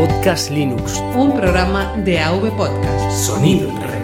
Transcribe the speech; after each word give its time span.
Podcast 0.00 0.48
Linux. 0.48 0.98
Un 1.14 1.34
programa 1.34 1.92
de 1.98 2.18
AV 2.18 2.56
Podcast. 2.56 3.10
Sonido 3.10 3.68
en 3.68 3.82
red. 3.82 4.00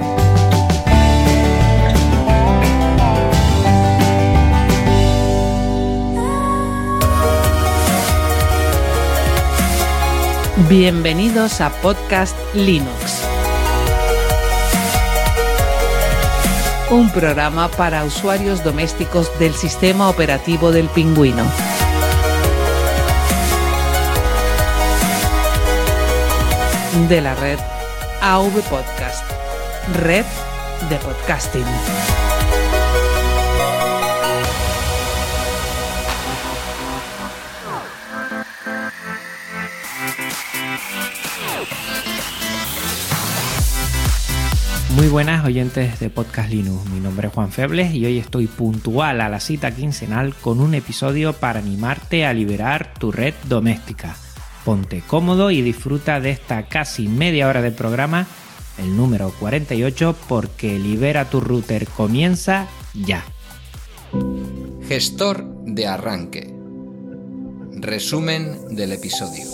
Bienvenidos 10.69 11.63
a 11.63 11.71
Podcast 11.81 12.37
Linux. 12.55 13.23
Un 16.91 17.09
programa 17.11 17.69
para 17.69 18.05
usuarios 18.05 18.63
domésticos 18.63 19.31
del 19.39 19.55
sistema 19.55 20.11
operativo 20.11 20.73
del 20.73 20.89
pingüino. 20.89 21.47
De 26.97 27.21
la 27.21 27.35
red 27.35 27.59
AV 28.23 28.53
Podcast. 28.71 29.23
Red 30.03 30.25
de 30.89 30.97
podcasting. 30.97 31.63
Muy 44.95 45.09
buenas 45.09 45.45
oyentes 45.45 46.01
de 46.01 46.09
Podcast 46.09 46.49
Linux, 46.49 46.89
mi 46.89 46.99
nombre 46.99 47.29
es 47.29 47.35
Juan 47.35 47.53
Febles 47.53 47.95
y 47.95 48.07
hoy 48.07 48.19
estoy 48.19 48.47
puntual 48.47 49.21
a 49.21 49.29
la 49.29 49.39
cita 49.39 49.71
quincenal 49.71 50.35
con 50.35 50.61
un 50.61 50.75
episodio 50.75 51.35
para 51.35 51.59
animarte 51.59 52.25
a 52.25 52.33
liberar 52.33 52.95
tu 52.99 53.13
red 53.13 53.35
doméstica. 53.45 54.17
Ponte 54.67 55.01
cómodo 55.07 55.53
y 55.53 55.63
disfruta 55.63 56.19
de 56.19 56.31
esta 56.31 56.67
casi 56.67 57.07
media 57.07 57.47
hora 57.47 57.63
de 57.63 57.71
programa, 57.71 58.27
el 58.79 58.97
número 58.97 59.33
48, 59.39 60.17
porque 60.29 60.77
Libera 60.77 61.31
tu 61.31 61.41
router 61.41 61.87
comienza 61.87 62.67
ya. 62.93 63.25
Gestor 64.89 65.45
de 65.67 65.87
arranque. 65.87 66.53
Resumen 67.77 68.75
del 68.75 68.91
episodio. 68.91 69.45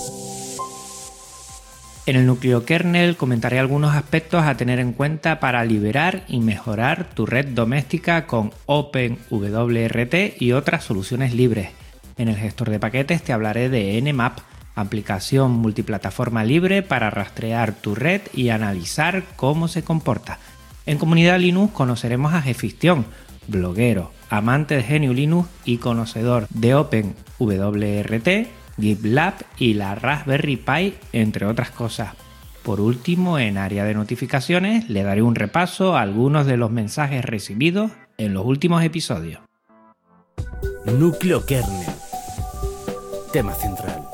En 2.07 2.17
el 2.17 2.25
núcleo 2.25 2.65
kernel 2.65 3.19
comentaré 3.19 3.59
algunos 3.59 3.95
aspectos 3.95 4.43
a 4.45 4.57
tener 4.57 4.79
en 4.79 4.95
cuenta 4.95 5.41
para 5.41 5.63
liberar 5.67 6.25
y 6.27 6.41
mejorar 6.41 7.11
tu 7.13 7.27
red 7.27 7.49
doméstica 7.49 8.27
con 8.27 8.51
OpenWRT 8.65 10.41
y 10.41 10.53
otras 10.53 10.85
soluciones 10.85 11.35
libres. 11.35 11.69
En 12.17 12.29
el 12.29 12.37
gestor 12.37 12.71
de 12.71 12.81
paquetes 12.81 13.23
te 13.23 13.35
hablaré 13.35 13.69
de 13.69 14.01
Nmap, 14.01 14.39
aplicación 14.75 15.53
multiplataforma 15.53 16.45
libre 16.45 16.83
para 16.83 17.11
rastrear 17.11 17.73
tu 17.73 17.95
red 17.95 18.23
y 18.33 18.49
analizar 18.49 19.25
cómo 19.37 19.69
se 19.69 19.83
comporta. 19.83 20.39
En 20.87 20.99
comunidad 20.99 21.39
Linux 21.39 21.73
conoceremos 21.73 22.35
a 22.35 22.43
Gefistión, 22.43 23.07
bloguero, 23.47 24.13
amante 24.31 24.77
de 24.77 24.99
GNU 24.99 25.13
Linux 25.13 25.49
y 25.65 25.79
conocedor 25.79 26.47
de 26.51 26.75
OpenWRT 26.75 28.29
GitLab 28.81 29.35
y 29.59 29.75
la 29.75 29.95
Raspberry 29.95 30.57
Pi, 30.57 30.95
entre 31.13 31.47
otras 31.47 31.71
cosas. 31.71 32.11
Por 32.63 32.81
último, 32.81 33.39
en 33.39 33.59
área 33.59 33.85
de 33.85 33.95
notificaciones, 33.95 34.89
le 34.89 35.03
daré 35.03 35.23
un 35.23 35.35
repaso 35.35 35.97
a 35.97 36.03
algunos 36.03 36.47
de 36.47 36.57
los 36.57 36.71
mensajes 36.71 37.25
recibidos 37.25 37.91
en 38.19 38.35
los 38.35 38.47
últimos 38.47 38.83
episodios. 38.85 39.41
Núcleo 40.87 41.45
kernel. 41.45 41.89
Tema 43.33 43.53
central. 43.55 44.12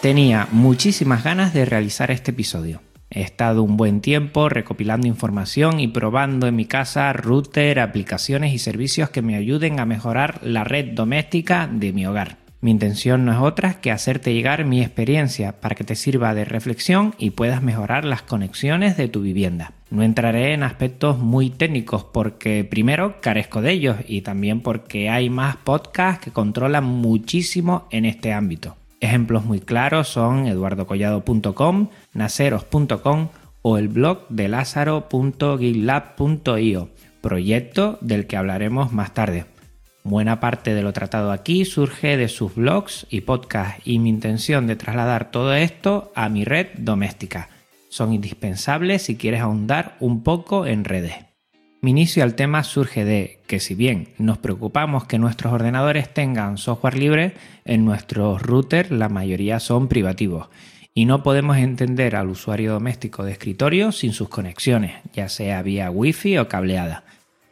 Tenía 0.00 0.46
muchísimas 0.52 1.24
ganas 1.24 1.52
de 1.52 1.64
realizar 1.64 2.12
este 2.12 2.30
episodio. 2.30 2.80
He 3.10 3.22
estado 3.22 3.64
un 3.64 3.76
buen 3.76 4.00
tiempo 4.00 4.48
recopilando 4.48 5.08
información 5.08 5.80
y 5.80 5.88
probando 5.88 6.46
en 6.46 6.54
mi 6.54 6.66
casa 6.66 7.12
router, 7.12 7.80
aplicaciones 7.80 8.54
y 8.54 8.60
servicios 8.60 9.10
que 9.10 9.22
me 9.22 9.34
ayuden 9.34 9.80
a 9.80 9.86
mejorar 9.86 10.38
la 10.44 10.62
red 10.62 10.92
doméstica 10.92 11.66
de 11.66 11.92
mi 11.92 12.06
hogar. 12.06 12.36
Mi 12.60 12.70
intención 12.70 13.24
no 13.24 13.32
es 13.32 13.38
otra 13.38 13.80
que 13.80 13.90
hacerte 13.90 14.32
llegar 14.32 14.64
mi 14.64 14.82
experiencia 14.82 15.60
para 15.60 15.74
que 15.74 15.82
te 15.82 15.96
sirva 15.96 16.32
de 16.32 16.44
reflexión 16.44 17.16
y 17.18 17.30
puedas 17.30 17.60
mejorar 17.60 18.04
las 18.04 18.22
conexiones 18.22 18.96
de 18.96 19.08
tu 19.08 19.22
vivienda. 19.22 19.72
No 19.90 20.04
entraré 20.04 20.52
en 20.52 20.62
aspectos 20.62 21.18
muy 21.18 21.50
técnicos 21.50 22.04
porque 22.04 22.62
primero 22.62 23.20
carezco 23.20 23.62
de 23.62 23.72
ellos 23.72 23.96
y 24.06 24.20
también 24.22 24.60
porque 24.60 25.10
hay 25.10 25.28
más 25.28 25.56
podcasts 25.56 26.24
que 26.24 26.30
controlan 26.30 26.84
muchísimo 26.84 27.88
en 27.90 28.04
este 28.04 28.32
ámbito. 28.32 28.76
Ejemplos 29.00 29.44
muy 29.44 29.60
claros 29.60 30.08
son 30.08 30.46
eduardocollado.com, 30.46 31.88
naceros.com 32.14 33.28
o 33.62 33.78
el 33.78 33.88
blog 33.88 34.28
de 34.28 34.48
lázaro.gitlab.io, 34.48 36.88
proyecto 37.20 37.98
del 38.00 38.26
que 38.26 38.36
hablaremos 38.36 38.92
más 38.92 39.14
tarde. 39.14 39.46
Buena 40.04 40.40
parte 40.40 40.74
de 40.74 40.82
lo 40.82 40.92
tratado 40.92 41.32
aquí 41.32 41.64
surge 41.64 42.16
de 42.16 42.28
sus 42.28 42.54
blogs 42.54 43.06
y 43.10 43.20
podcasts 43.20 43.82
y 43.84 43.98
mi 43.98 44.08
intención 44.08 44.66
de 44.66 44.76
trasladar 44.76 45.30
todo 45.30 45.54
esto 45.54 46.12
a 46.14 46.28
mi 46.28 46.44
red 46.44 46.68
doméstica. 46.78 47.50
Son 47.90 48.12
indispensables 48.12 49.02
si 49.02 49.16
quieres 49.16 49.42
ahondar 49.42 49.96
un 50.00 50.22
poco 50.22 50.66
en 50.66 50.84
redes. 50.84 51.27
Mi 51.80 51.92
inicio 51.92 52.24
al 52.24 52.34
tema 52.34 52.64
surge 52.64 53.04
de 53.04 53.38
que 53.46 53.60
si 53.60 53.76
bien 53.76 54.08
nos 54.18 54.38
preocupamos 54.38 55.04
que 55.04 55.18
nuestros 55.18 55.52
ordenadores 55.52 56.12
tengan 56.12 56.58
software 56.58 56.98
libre, 56.98 57.34
en 57.64 57.84
nuestros 57.84 58.42
routers 58.42 58.90
la 58.90 59.08
mayoría 59.08 59.60
son 59.60 59.86
privativos 59.86 60.48
y 60.92 61.04
no 61.04 61.22
podemos 61.22 61.56
entender 61.58 62.16
al 62.16 62.30
usuario 62.30 62.72
doméstico 62.72 63.22
de 63.22 63.30
escritorio 63.30 63.92
sin 63.92 64.12
sus 64.12 64.28
conexiones, 64.28 64.96
ya 65.12 65.28
sea 65.28 65.62
vía 65.62 65.92
Wi-Fi 65.92 66.38
o 66.38 66.48
cableada. 66.48 67.04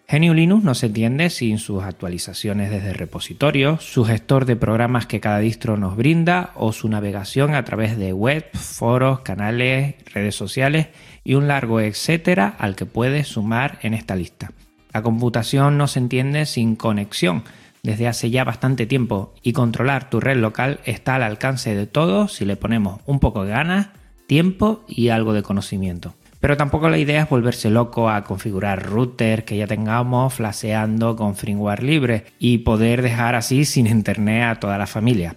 GNU 0.08 0.34
Linux 0.34 0.62
no 0.62 0.74
se 0.76 0.86
entiende 0.86 1.30
sin 1.30 1.58
sus 1.58 1.82
actualizaciones 1.82 2.70
desde 2.70 2.92
repositorios, 2.92 3.82
su 3.82 4.04
gestor 4.04 4.44
de 4.44 4.54
programas 4.54 5.06
que 5.06 5.18
cada 5.18 5.40
distro 5.40 5.76
nos 5.76 5.96
brinda 5.96 6.52
o 6.54 6.72
su 6.72 6.88
navegación 6.88 7.56
a 7.56 7.64
través 7.64 7.98
de 7.98 8.12
web, 8.12 8.48
foros, 8.52 9.20
canales, 9.20 9.96
redes 10.14 10.36
sociales 10.36 10.88
y 11.24 11.34
un 11.34 11.48
largo 11.48 11.80
etcétera 11.80 12.54
al 12.56 12.76
que 12.76 12.86
puedes 12.86 13.26
sumar 13.26 13.80
en 13.82 13.94
esta 13.94 14.14
lista. 14.14 14.52
La 14.92 15.02
computación 15.02 15.76
no 15.76 15.88
se 15.88 15.98
entiende 15.98 16.46
sin 16.46 16.76
conexión 16.76 17.42
desde 17.82 18.06
hace 18.06 18.30
ya 18.30 18.44
bastante 18.44 18.86
tiempo 18.86 19.34
y 19.42 19.54
controlar 19.54 20.08
tu 20.08 20.20
red 20.20 20.36
local 20.36 20.78
está 20.84 21.16
al 21.16 21.24
alcance 21.24 21.74
de 21.74 21.86
todos 21.86 22.32
si 22.32 22.44
le 22.44 22.56
ponemos 22.56 23.00
un 23.06 23.18
poco 23.18 23.44
de 23.44 23.50
ganas, 23.50 23.88
tiempo 24.28 24.84
y 24.86 25.08
algo 25.08 25.32
de 25.32 25.42
conocimiento. 25.42 26.14
Pero 26.46 26.56
tampoco 26.56 26.88
la 26.88 26.98
idea 26.98 27.22
es 27.22 27.28
volverse 27.28 27.70
loco 27.70 28.08
a 28.08 28.22
configurar 28.22 28.80
routers 28.80 29.42
que 29.42 29.56
ya 29.56 29.66
tengamos 29.66 30.34
flaseando 30.34 31.16
con 31.16 31.34
firmware 31.34 31.82
libre 31.82 32.26
y 32.38 32.58
poder 32.58 33.02
dejar 33.02 33.34
así 33.34 33.64
sin 33.64 33.88
internet 33.88 34.44
a 34.44 34.60
toda 34.60 34.78
la 34.78 34.86
familia. 34.86 35.34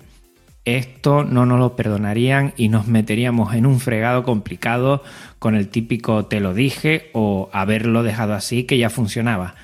Esto 0.65 1.23
no 1.23 1.47
nos 1.47 1.57
lo 1.57 1.75
perdonarían 1.75 2.53
y 2.57 2.69
nos 2.69 2.85
meteríamos 2.85 3.55
en 3.55 3.65
un 3.65 3.79
fregado 3.79 4.23
complicado 4.23 5.01
con 5.39 5.55
el 5.55 5.69
típico 5.69 6.27
te 6.27 6.41
lo 6.41 6.53
dije 6.53 7.09
o 7.13 7.49
haberlo 7.53 8.03
dejado 8.03 8.35
así 8.35 8.65
que 8.65 8.77
ya 8.77 8.91
funcionaba. 8.91 9.55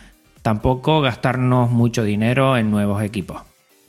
Tampoco 0.42 1.02
gastarnos 1.02 1.70
mucho 1.70 2.04
dinero 2.04 2.58
en 2.58 2.72
nuevos 2.72 3.04
equipos. 3.04 3.44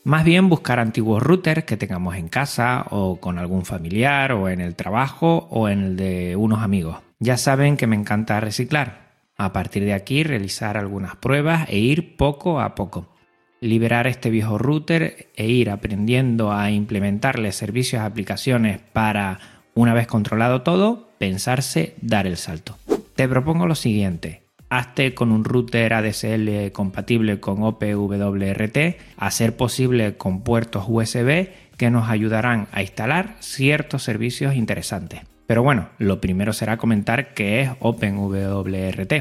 Más 0.05 0.27
bien 0.27 0.51
buscar 0.51 0.79
antiguos 0.79 1.23
routers 1.23 1.65
que 1.65 1.79
tengamos 1.79 2.17
en 2.17 2.29
casa 2.29 2.85
o 2.91 3.17
con 3.19 3.39
algún 3.39 3.65
familiar 3.65 4.33
o 4.33 4.51
en 4.51 4.61
el 4.61 4.75
trabajo 4.77 5.49
o 5.51 5.71
en 5.71 5.83
el 5.83 5.97
de 5.97 6.37
unos 6.37 6.63
amigos. 6.63 7.06
Ya 7.19 7.37
saben 7.37 7.77
que 7.77 7.87
me 7.87 7.97
encanta 7.97 8.41
reciclar. 8.41 9.07
A 9.39 9.53
partir 9.53 9.85
de 9.85 9.93
aquí 9.93 10.23
realizar 10.23 10.77
algunas 10.77 11.17
pruebas 11.17 11.69
e 11.69 11.79
ir 11.79 12.17
poco 12.17 12.61
a 12.61 12.75
poco 12.75 13.17
liberar 13.61 14.07
este 14.07 14.31
viejo 14.31 14.59
router 14.59 15.31
e 15.35 15.49
ir 15.49 15.71
aprendiendo 15.71 16.53
a 16.53 16.71
implementarle 16.71 17.53
servicios 17.53 18.03
aplicaciones 18.03 18.81
para, 18.93 19.39
una 19.75 19.95
vez 19.95 20.07
controlado 20.07 20.63
todo, 20.63 21.11
pensarse 21.19 21.95
dar 22.01 22.27
el 22.27 22.37
salto. 22.37 22.77
Te 23.15 23.29
propongo 23.29 23.67
lo 23.67 23.75
siguiente. 23.75 24.43
Hazte 24.69 25.15
con 25.15 25.31
un 25.31 25.45
router 25.45 25.95
ADSL 25.95 26.73
compatible 26.73 27.39
con 27.39 27.63
OPWRT, 27.63 28.77
a 29.17 29.31
ser 29.31 29.57
posible 29.57 30.17
con 30.17 30.43
puertos 30.43 30.85
USB 30.89 31.49
que 31.77 31.91
nos 31.91 32.09
ayudarán 32.09 32.67
a 32.73 32.83
instalar 32.83 33.37
ciertos 33.41 34.03
servicios 34.03 34.55
interesantes. 34.57 35.21
Pero 35.47 35.63
bueno, 35.63 35.89
lo 35.99 36.21
primero 36.21 36.53
será 36.53 36.77
comentar 36.77 37.35
qué 37.35 37.63
es 37.63 37.71
OpenWRT. 37.81 39.13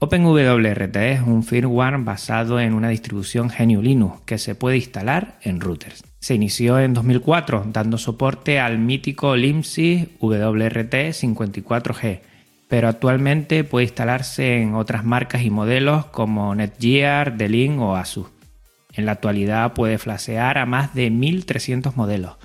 OpenWRT 0.00 0.96
es 0.96 1.20
un 1.22 1.42
firmware 1.42 1.98
basado 1.98 2.60
en 2.60 2.74
una 2.74 2.88
distribución 2.88 3.48
GNU 3.48 3.82
Linux 3.82 4.20
que 4.26 4.38
se 4.38 4.54
puede 4.54 4.76
instalar 4.76 5.38
en 5.42 5.60
routers. 5.60 6.04
Se 6.20 6.34
inició 6.34 6.78
en 6.78 6.94
2004 6.94 7.64
dando 7.72 7.98
soporte 7.98 8.60
al 8.60 8.78
mítico 8.78 9.34
LIMSys 9.34 10.08
WRT 10.20 10.94
54G, 10.94 12.20
pero 12.68 12.88
actualmente 12.88 13.64
puede 13.64 13.86
instalarse 13.86 14.60
en 14.60 14.74
otras 14.74 15.04
marcas 15.04 15.42
y 15.42 15.50
modelos 15.50 16.06
como 16.06 16.54
Netgear, 16.54 17.36
Delin 17.36 17.78
o 17.78 17.96
Asus. 17.96 18.28
En 18.92 19.06
la 19.06 19.12
actualidad 19.12 19.72
puede 19.74 19.98
flashear 19.98 20.58
a 20.58 20.66
más 20.66 20.94
de 20.94 21.10
1300 21.10 21.96
modelos. 21.96 22.36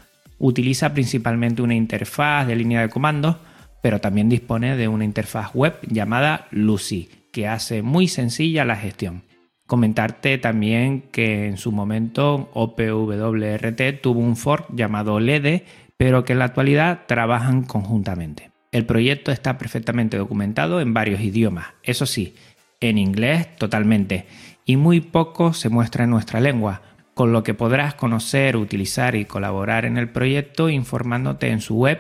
Utiliza 0.46 0.94
principalmente 0.94 1.62
una 1.62 1.74
interfaz 1.74 2.46
de 2.46 2.58
línea 2.58 2.82
de 2.82 2.90
comandos, 2.90 3.38
pero 3.82 4.02
también 4.02 4.28
dispone 4.28 4.76
de 4.76 4.90
una 4.90 5.06
interfaz 5.06 5.56
web 5.56 5.80
llamada 5.88 6.48
Lucy, 6.52 7.10
que 7.32 7.48
hace 7.48 7.82
muy 7.82 8.10
sencilla 8.10 8.66
la 8.66 8.76
gestión. 8.76 9.24
Comentarte 9.68 10.38
también 10.40 11.04
que 11.14 11.48
en 11.48 11.56
su 11.56 11.72
momento 11.72 12.50
OPWRT 12.56 14.02
tuvo 14.02 14.20
un 14.20 14.36
fork 14.36 14.68
llamado 14.76 15.22
LED, 15.22 15.62
pero 15.96 16.26
que 16.26 16.34
en 16.34 16.40
la 16.40 16.46
actualidad 16.46 17.04
trabajan 17.08 17.64
conjuntamente. 17.64 18.52
El 18.74 18.86
proyecto 18.86 19.32
está 19.32 19.58
perfectamente 19.58 20.18
documentado 20.18 20.82
en 20.82 20.94
varios 20.94 21.22
idiomas, 21.22 21.68
eso 21.84 22.06
sí, 22.06 22.36
en 22.82 22.98
inglés 22.98 23.56
totalmente, 23.56 24.26
y 24.66 24.76
muy 24.76 25.00
poco 25.00 25.54
se 25.54 25.70
muestra 25.70 26.04
en 26.04 26.10
nuestra 26.10 26.42
lengua, 26.42 26.82
con 27.14 27.32
lo 27.32 27.44
que 27.44 27.54
podrás 27.54 27.94
conocer, 27.96 28.58
utilizar 28.58 29.16
y 29.16 29.24
colaborar 29.26 29.86
en 29.86 29.98
el 29.98 30.10
proyecto 30.10 30.70
informándote 30.70 31.50
en 31.50 31.62
su 31.62 31.76
web 31.76 32.00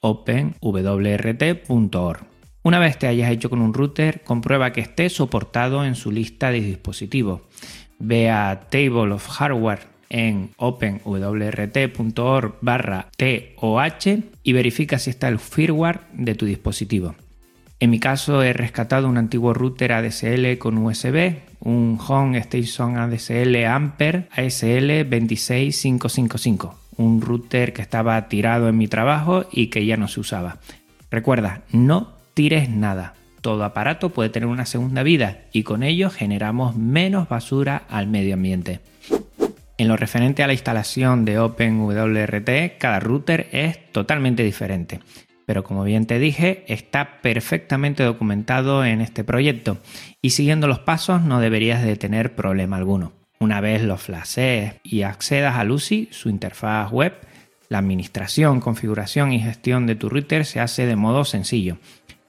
openwrt.org. 0.00 2.20
Una 2.62 2.78
vez 2.78 2.98
te 2.98 3.06
hayas 3.06 3.30
hecho 3.30 3.48
con 3.48 3.62
un 3.62 3.72
router, 3.72 4.22
comprueba 4.22 4.72
que 4.72 4.82
esté 4.82 5.08
soportado 5.08 5.82
en 5.84 5.94
su 5.94 6.10
lista 6.10 6.50
de 6.50 6.60
dispositivos. 6.60 7.40
Ve 7.98 8.30
a 8.30 8.68
Table 8.70 9.12
of 9.12 9.26
Hardware 9.28 9.88
en 10.10 10.50
openwrt.org 10.56 12.56
barra 12.60 13.08
TOH 13.16 14.18
y 14.42 14.52
verifica 14.52 14.98
si 14.98 15.10
está 15.10 15.28
el 15.28 15.38
firmware 15.38 16.00
de 16.12 16.34
tu 16.34 16.44
dispositivo. 16.44 17.14
En 17.82 17.88
mi 17.88 17.98
caso 17.98 18.42
he 18.42 18.52
rescatado 18.52 19.08
un 19.08 19.16
antiguo 19.16 19.54
router 19.54 19.94
ADSL 19.94 20.58
con 20.58 20.76
USB, 20.76 21.36
un 21.60 21.98
Home 22.06 22.36
Station 22.36 22.98
ADSL 22.98 23.64
Ampere 23.64 24.26
ASL 24.32 25.04
26555, 25.08 26.78
un 26.98 27.22
router 27.22 27.72
que 27.72 27.80
estaba 27.80 28.28
tirado 28.28 28.68
en 28.68 28.76
mi 28.76 28.86
trabajo 28.86 29.46
y 29.50 29.68
que 29.68 29.86
ya 29.86 29.96
no 29.96 30.08
se 30.08 30.20
usaba. 30.20 30.58
Recuerda, 31.10 31.62
no 31.72 32.12
tires 32.34 32.68
nada. 32.68 33.14
Todo 33.40 33.64
aparato 33.64 34.10
puede 34.10 34.28
tener 34.28 34.50
una 34.50 34.66
segunda 34.66 35.02
vida 35.02 35.38
y 35.50 35.62
con 35.62 35.82
ello 35.82 36.10
generamos 36.10 36.76
menos 36.76 37.30
basura 37.30 37.84
al 37.88 38.08
medio 38.08 38.34
ambiente. 38.34 38.80
En 39.78 39.88
lo 39.88 39.96
referente 39.96 40.42
a 40.42 40.46
la 40.46 40.52
instalación 40.52 41.24
de 41.24 41.38
OpenWRT, 41.38 42.76
cada 42.78 43.00
router 43.00 43.48
es 43.52 43.90
totalmente 43.90 44.42
diferente 44.42 45.00
pero 45.50 45.64
como 45.64 45.82
bien 45.82 46.06
te 46.06 46.20
dije, 46.20 46.62
está 46.68 47.20
perfectamente 47.22 48.04
documentado 48.04 48.84
en 48.84 49.00
este 49.00 49.24
proyecto 49.24 49.78
y 50.22 50.30
siguiendo 50.30 50.68
los 50.68 50.78
pasos 50.78 51.22
no 51.22 51.40
deberías 51.40 51.82
de 51.82 51.96
tener 51.96 52.36
problema 52.36 52.76
alguno. 52.76 53.10
Una 53.40 53.60
vez 53.60 53.82
lo 53.82 53.96
flashees 53.96 54.74
y 54.84 55.02
accedas 55.02 55.56
a 55.56 55.64
Lucy, 55.64 56.06
su 56.12 56.28
interfaz 56.28 56.92
web, 56.92 57.14
la 57.68 57.78
administración, 57.78 58.60
configuración 58.60 59.32
y 59.32 59.40
gestión 59.40 59.88
de 59.88 59.96
tu 59.96 60.08
router 60.08 60.46
se 60.46 60.60
hace 60.60 60.86
de 60.86 60.94
modo 60.94 61.24
sencillo. 61.24 61.78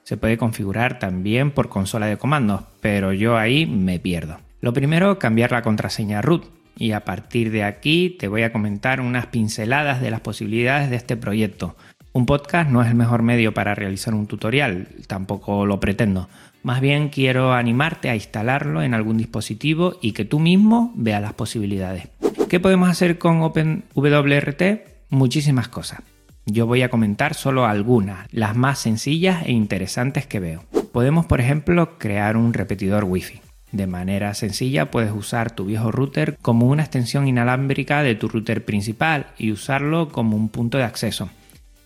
Se 0.02 0.16
puede 0.16 0.36
configurar 0.36 0.98
también 0.98 1.52
por 1.52 1.68
consola 1.68 2.06
de 2.06 2.18
comandos, 2.18 2.62
pero 2.80 3.12
yo 3.12 3.38
ahí 3.38 3.66
me 3.66 4.00
pierdo. 4.00 4.38
Lo 4.60 4.72
primero, 4.72 5.20
cambiar 5.20 5.52
la 5.52 5.62
contraseña 5.62 6.22
root. 6.22 6.46
Y 6.76 6.90
a 6.90 7.04
partir 7.04 7.52
de 7.52 7.62
aquí 7.62 8.16
te 8.18 8.26
voy 8.26 8.42
a 8.42 8.50
comentar 8.50 9.00
unas 9.00 9.26
pinceladas 9.26 10.00
de 10.00 10.10
las 10.10 10.22
posibilidades 10.22 10.90
de 10.90 10.96
este 10.96 11.18
proyecto, 11.18 11.76
un 12.12 12.26
podcast 12.26 12.68
no 12.68 12.82
es 12.82 12.88
el 12.88 12.94
mejor 12.94 13.22
medio 13.22 13.54
para 13.54 13.74
realizar 13.74 14.14
un 14.14 14.26
tutorial, 14.26 14.88
tampoco 15.06 15.64
lo 15.64 15.80
pretendo. 15.80 16.28
Más 16.62 16.80
bien 16.80 17.08
quiero 17.08 17.54
animarte 17.54 18.10
a 18.10 18.14
instalarlo 18.14 18.82
en 18.82 18.94
algún 18.94 19.16
dispositivo 19.16 19.96
y 20.00 20.12
que 20.12 20.24
tú 20.24 20.38
mismo 20.38 20.92
veas 20.94 21.22
las 21.22 21.32
posibilidades. 21.32 22.08
¿Qué 22.48 22.60
podemos 22.60 22.88
hacer 22.88 23.18
con 23.18 23.42
OpenWRT? 23.42 24.62
Muchísimas 25.08 25.68
cosas. 25.68 26.00
Yo 26.44 26.66
voy 26.66 26.82
a 26.82 26.90
comentar 26.90 27.34
solo 27.34 27.66
algunas, 27.66 28.26
las 28.30 28.56
más 28.56 28.78
sencillas 28.78 29.46
e 29.46 29.52
interesantes 29.52 30.26
que 30.26 30.40
veo. 30.40 30.64
Podemos, 30.92 31.24
por 31.26 31.40
ejemplo, 31.40 31.98
crear 31.98 32.36
un 32.36 32.52
repetidor 32.52 33.04
Wi-Fi. 33.04 33.40
De 33.72 33.86
manera 33.86 34.34
sencilla 34.34 34.90
puedes 34.90 35.12
usar 35.12 35.50
tu 35.50 35.64
viejo 35.64 35.90
router 35.90 36.36
como 36.42 36.66
una 36.66 36.82
extensión 36.82 37.26
inalámbrica 37.26 38.02
de 38.02 38.14
tu 38.14 38.28
router 38.28 38.64
principal 38.64 39.28
y 39.38 39.50
usarlo 39.50 40.10
como 40.10 40.36
un 40.36 40.50
punto 40.50 40.76
de 40.76 40.84
acceso. 40.84 41.30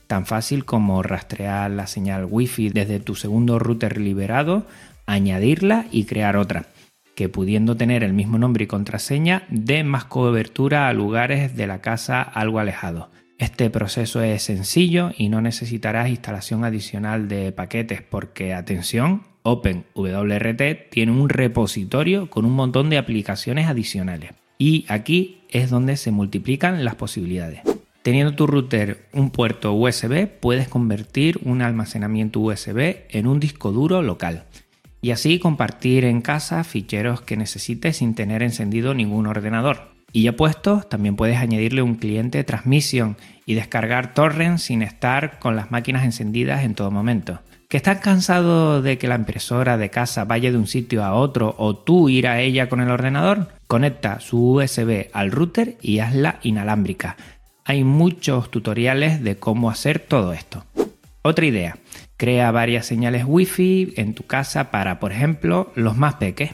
Tan 0.07 0.27
fácil 0.27 0.65
como 0.65 1.03
rastrear 1.03 1.71
la 1.71 1.87
señal 1.87 2.27
Wi-Fi 2.31 2.71
desde 2.71 3.01
tu 3.01 3.15
segundo 3.15 3.59
router 3.59 4.01
liberado, 4.01 4.67
añadirla 5.07 5.87
y 5.91 6.05
crear 6.05 6.37
otra, 6.37 6.67
que 7.17 7.29
pudiendo 7.29 7.77
tener 7.77 8.05
el 8.05 8.13
mismo 8.13 8.39
nombre 8.39 8.65
y 8.65 8.67
contraseña 8.67 9.43
dé 9.49 9.83
más 9.83 10.05
cobertura 10.05 10.89
a 10.89 10.93
lugares 10.93 11.57
de 11.57 11.67
la 11.67 11.81
casa 11.81 12.23
algo 12.23 12.61
alejados. 12.61 13.09
Este 13.39 13.69
proceso 13.69 14.23
es 14.23 14.43
sencillo 14.45 15.11
y 15.17 15.29
no 15.29 15.43
necesitarás 15.43 16.09
instalación 16.09 16.65
adicional 16.65 17.29
de 17.29 17.53
paquetes 17.53 18.01
porque, 18.01 18.55
atención, 18.55 19.25
OpenWRT 19.43 20.91
tiene 20.91 21.13
un 21.13 21.29
repositorio 21.29 22.31
con 22.31 22.45
un 22.47 22.53
montón 22.53 22.91
de 22.91 22.99
aplicaciones 22.99 23.67
adicionales. 23.69 24.33
Y 24.59 24.87
aquí 24.89 25.43
es 25.51 25.69
donde 25.69 25.97
se 25.99 26.13
multiplican 26.13 26.85
las 26.85 26.95
posibilidades. 26.95 27.61
Teniendo 28.07 28.37
tu 28.37 28.47
router 28.47 29.09
un 29.13 29.31
puerto 29.31 29.73
USB, 29.73 30.29
puedes 30.29 30.69
convertir 30.69 31.41
un 31.43 31.61
almacenamiento 31.61 32.39
USB 32.39 32.99
en 33.09 33.27
un 33.27 33.41
disco 33.41 33.73
duro 33.73 34.01
local 34.01 34.45
y 35.03 35.11
así 35.11 35.41
compartir 35.41 36.05
en 36.05 36.23
casa 36.23 36.63
ficheros 36.63 37.21
que 37.21 37.37
necesites 37.37 37.97
sin 37.97 38.15
tener 38.15 38.45
encendido 38.45 38.95
ningún 38.95 39.27
ordenador. 39.27 39.89
Y 40.13 40.23
ya 40.23 40.37
puesto, 40.37 40.83
también 40.89 41.17
puedes 41.17 41.39
añadirle 41.39 41.83
un 41.83 41.97
cliente 41.97 42.39
de 42.39 42.45
transmisión 42.45 43.17
y 43.45 43.55
descargar 43.55 44.15
torrents 44.15 44.63
sin 44.63 44.83
estar 44.83 45.41
con 45.41 45.57
las 45.57 45.73
máquinas 45.73 46.05
encendidas 46.05 46.63
en 46.63 46.77
todo 46.77 46.93
momento. 46.93 47.41
¿Que 47.69 47.77
estás 47.77 47.99
cansado 47.99 48.83
de 48.83 48.99
que 48.99 49.09
la 49.09 49.17
impresora 49.17 49.77
de 49.77 49.91
casa 49.91 50.25
vaya 50.25 50.53
de 50.53 50.59
un 50.59 50.69
sitio 50.69 51.03
a 51.03 51.15
otro 51.15 51.57
o 51.59 51.75
tú 51.77 52.09
ir 52.09 52.29
a 52.29 52.41
ella 52.41 52.69
con 52.69 52.81
el 52.81 52.91
ordenador? 52.91 53.49
Conecta 53.67 54.21
su 54.21 54.53
USB 54.53 55.09
al 55.13 55.33
router 55.33 55.77
y 55.83 55.99
hazla 55.99 56.39
inalámbrica 56.45 57.17
hay 57.67 57.83
muchos 57.83 58.49
tutoriales 58.51 59.23
de 59.25 59.37
cómo 59.37 59.71
hacer 59.71 59.99
todo 59.99 60.33
esto. 60.33 60.65
Otra 61.23 61.47
idea, 61.47 61.79
crea 62.17 62.53
varias 62.53 62.87
señales 62.87 63.25
Wi-Fi 63.27 63.95
en 63.97 64.15
tu 64.15 64.23
casa 64.23 64.71
para, 64.71 65.01
por 65.01 65.11
ejemplo, 65.11 65.73
los 65.75 65.97
más 65.97 66.15
peques. 66.15 66.53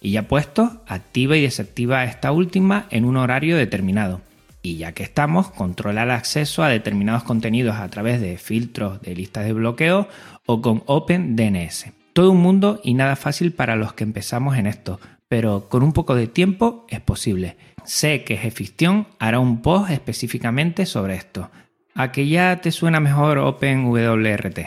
Y 0.00 0.12
ya 0.12 0.26
puesto, 0.26 0.82
activa 0.86 1.36
y 1.36 1.42
desactiva 1.42 2.04
esta 2.04 2.32
última 2.32 2.86
en 2.90 3.04
un 3.04 3.18
horario 3.18 3.58
determinado. 3.58 4.22
Y 4.62 4.76
ya 4.76 4.92
que 4.92 5.02
estamos, 5.02 5.50
controla 5.50 6.04
el 6.04 6.10
acceso 6.10 6.62
a 6.62 6.70
determinados 6.70 7.24
contenidos 7.24 7.76
a 7.76 7.88
través 7.88 8.22
de 8.22 8.38
filtros 8.38 9.02
de 9.02 9.14
listas 9.14 9.44
de 9.44 9.52
bloqueo 9.52 10.08
o 10.46 10.62
con 10.62 10.82
OpenDNS. 10.86 11.92
Todo 12.14 12.30
un 12.30 12.40
mundo 12.40 12.80
y 12.82 12.94
nada 12.94 13.16
fácil 13.16 13.52
para 13.52 13.76
los 13.76 13.92
que 13.92 14.04
empezamos 14.04 14.56
en 14.56 14.66
esto, 14.66 14.98
pero 15.28 15.68
con 15.68 15.82
un 15.82 15.92
poco 15.92 16.14
de 16.14 16.26
tiempo 16.26 16.86
es 16.88 17.00
posible. 17.00 17.56
Sé 17.84 18.24
que 18.24 18.36
Gefiction 18.36 19.06
hará 19.18 19.38
un 19.38 19.60
post 19.60 19.90
específicamente 19.90 20.86
sobre 20.86 21.16
esto. 21.16 21.50
¿A 21.94 22.12
que 22.12 22.26
ya 22.26 22.60
te 22.60 22.72
suena 22.72 22.98
mejor 22.98 23.38
OpenWRT? 23.38 24.58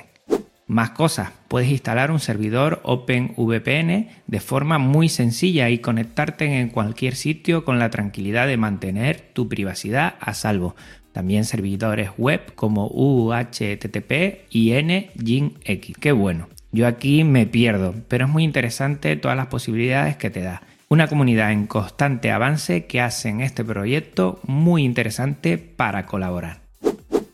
Más 0.68 0.92
cosas, 0.92 1.32
puedes 1.48 1.70
instalar 1.70 2.12
un 2.12 2.20
servidor 2.20 2.82
OpenVPN 2.84 4.10
de 4.28 4.40
forma 4.40 4.78
muy 4.78 5.10
sencilla 5.10 5.70
y 5.70 5.80
conectarte 5.80 6.60
en 6.60 6.70
cualquier 6.70 7.16
sitio 7.16 7.64
con 7.66 7.80
la 7.80 7.90
tranquilidad 7.90 8.48
de 8.48 8.58
mantener 8.58 9.30
tu 9.34 9.48
privacidad 9.48 10.16
a 10.20 10.34
salvo. 10.34 10.76
También 11.14 11.46
servidores 11.46 12.12
web 12.18 12.54
como 12.54 12.88
UHTTP 12.88 14.46
y 14.52 14.74
NGINX. 14.74 15.98
Qué 16.00 16.12
bueno. 16.12 16.50
Yo 16.72 16.86
aquí 16.86 17.24
me 17.24 17.48
pierdo, 17.48 17.96
pero 18.08 18.26
es 18.26 18.32
muy 18.32 18.44
interesante 18.44 19.16
todas 19.16 19.38
las 19.38 19.48
posibilidades 19.48 20.18
que 20.18 20.30
te 20.30 20.42
da. 20.42 20.62
Una 20.90 21.08
comunidad 21.08 21.52
en 21.52 21.68
constante 21.68 22.32
avance 22.32 22.86
que 22.86 23.02
hacen 23.02 23.42
este 23.42 23.66
proyecto 23.66 24.40
muy 24.44 24.86
interesante 24.86 25.58
para 25.58 26.06
colaborar. 26.06 26.62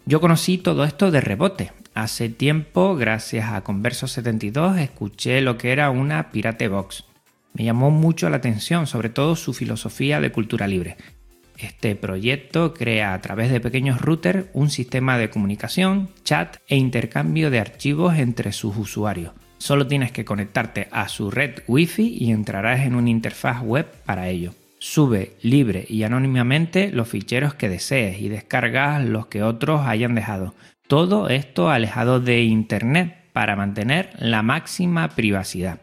Yo 0.07 0.19
conocí 0.19 0.57
todo 0.57 0.83
esto 0.83 1.11
de 1.11 1.21
rebote. 1.21 1.71
Hace 1.93 2.29
tiempo, 2.29 2.95
gracias 2.95 3.51
a 3.51 3.63
Converso72, 3.63 4.79
escuché 4.79 5.39
lo 5.41 5.59
que 5.59 5.71
era 5.71 5.91
una 5.91 6.31
Pirate 6.31 6.67
Box. 6.67 7.05
Me 7.53 7.63
llamó 7.63 7.91
mucho 7.91 8.27
la 8.31 8.37
atención, 8.37 8.87
sobre 8.87 9.09
todo 9.09 9.35
su 9.35 9.53
filosofía 9.53 10.19
de 10.19 10.31
cultura 10.31 10.65
libre. 10.65 10.97
Este 11.59 11.95
proyecto 11.95 12.73
crea 12.73 13.13
a 13.13 13.21
través 13.21 13.51
de 13.51 13.59
pequeños 13.59 14.01
routers 14.01 14.47
un 14.53 14.71
sistema 14.71 15.19
de 15.19 15.29
comunicación, 15.29 16.09
chat 16.23 16.57
e 16.67 16.75
intercambio 16.75 17.51
de 17.51 17.59
archivos 17.59 18.17
entre 18.17 18.51
sus 18.51 18.75
usuarios 18.77 19.33
Solo 19.63 19.87
tienes 19.87 20.11
que 20.11 20.25
conectarte 20.25 20.89
a 20.91 21.07
su 21.07 21.31
red 21.31 21.59
Wi-Fi 21.69 22.17
y 22.19 22.31
entrarás 22.33 22.81
en 22.81 22.95
una 22.95 23.09
interfaz 23.09 23.61
web 23.61 23.89
para 24.05 24.27
ello. 24.27 24.53
Sube 24.77 25.37
libre 25.41 25.85
y 25.87 26.03
anónimamente 26.03 26.91
los 26.91 27.07
ficheros 27.07 27.53
que 27.53 27.69
desees 27.69 28.19
y 28.19 28.27
descargas 28.27 29.01
los 29.05 29.27
que 29.27 29.41
otros 29.41 29.87
hayan 29.87 30.15
dejado. 30.15 30.53
Todo 30.85 31.29
esto 31.29 31.69
alejado 31.69 32.19
de 32.19 32.43
Internet 32.43 33.15
para 33.31 33.55
mantener 33.55 34.09
la 34.19 34.41
máxima 34.41 35.07
privacidad. 35.07 35.79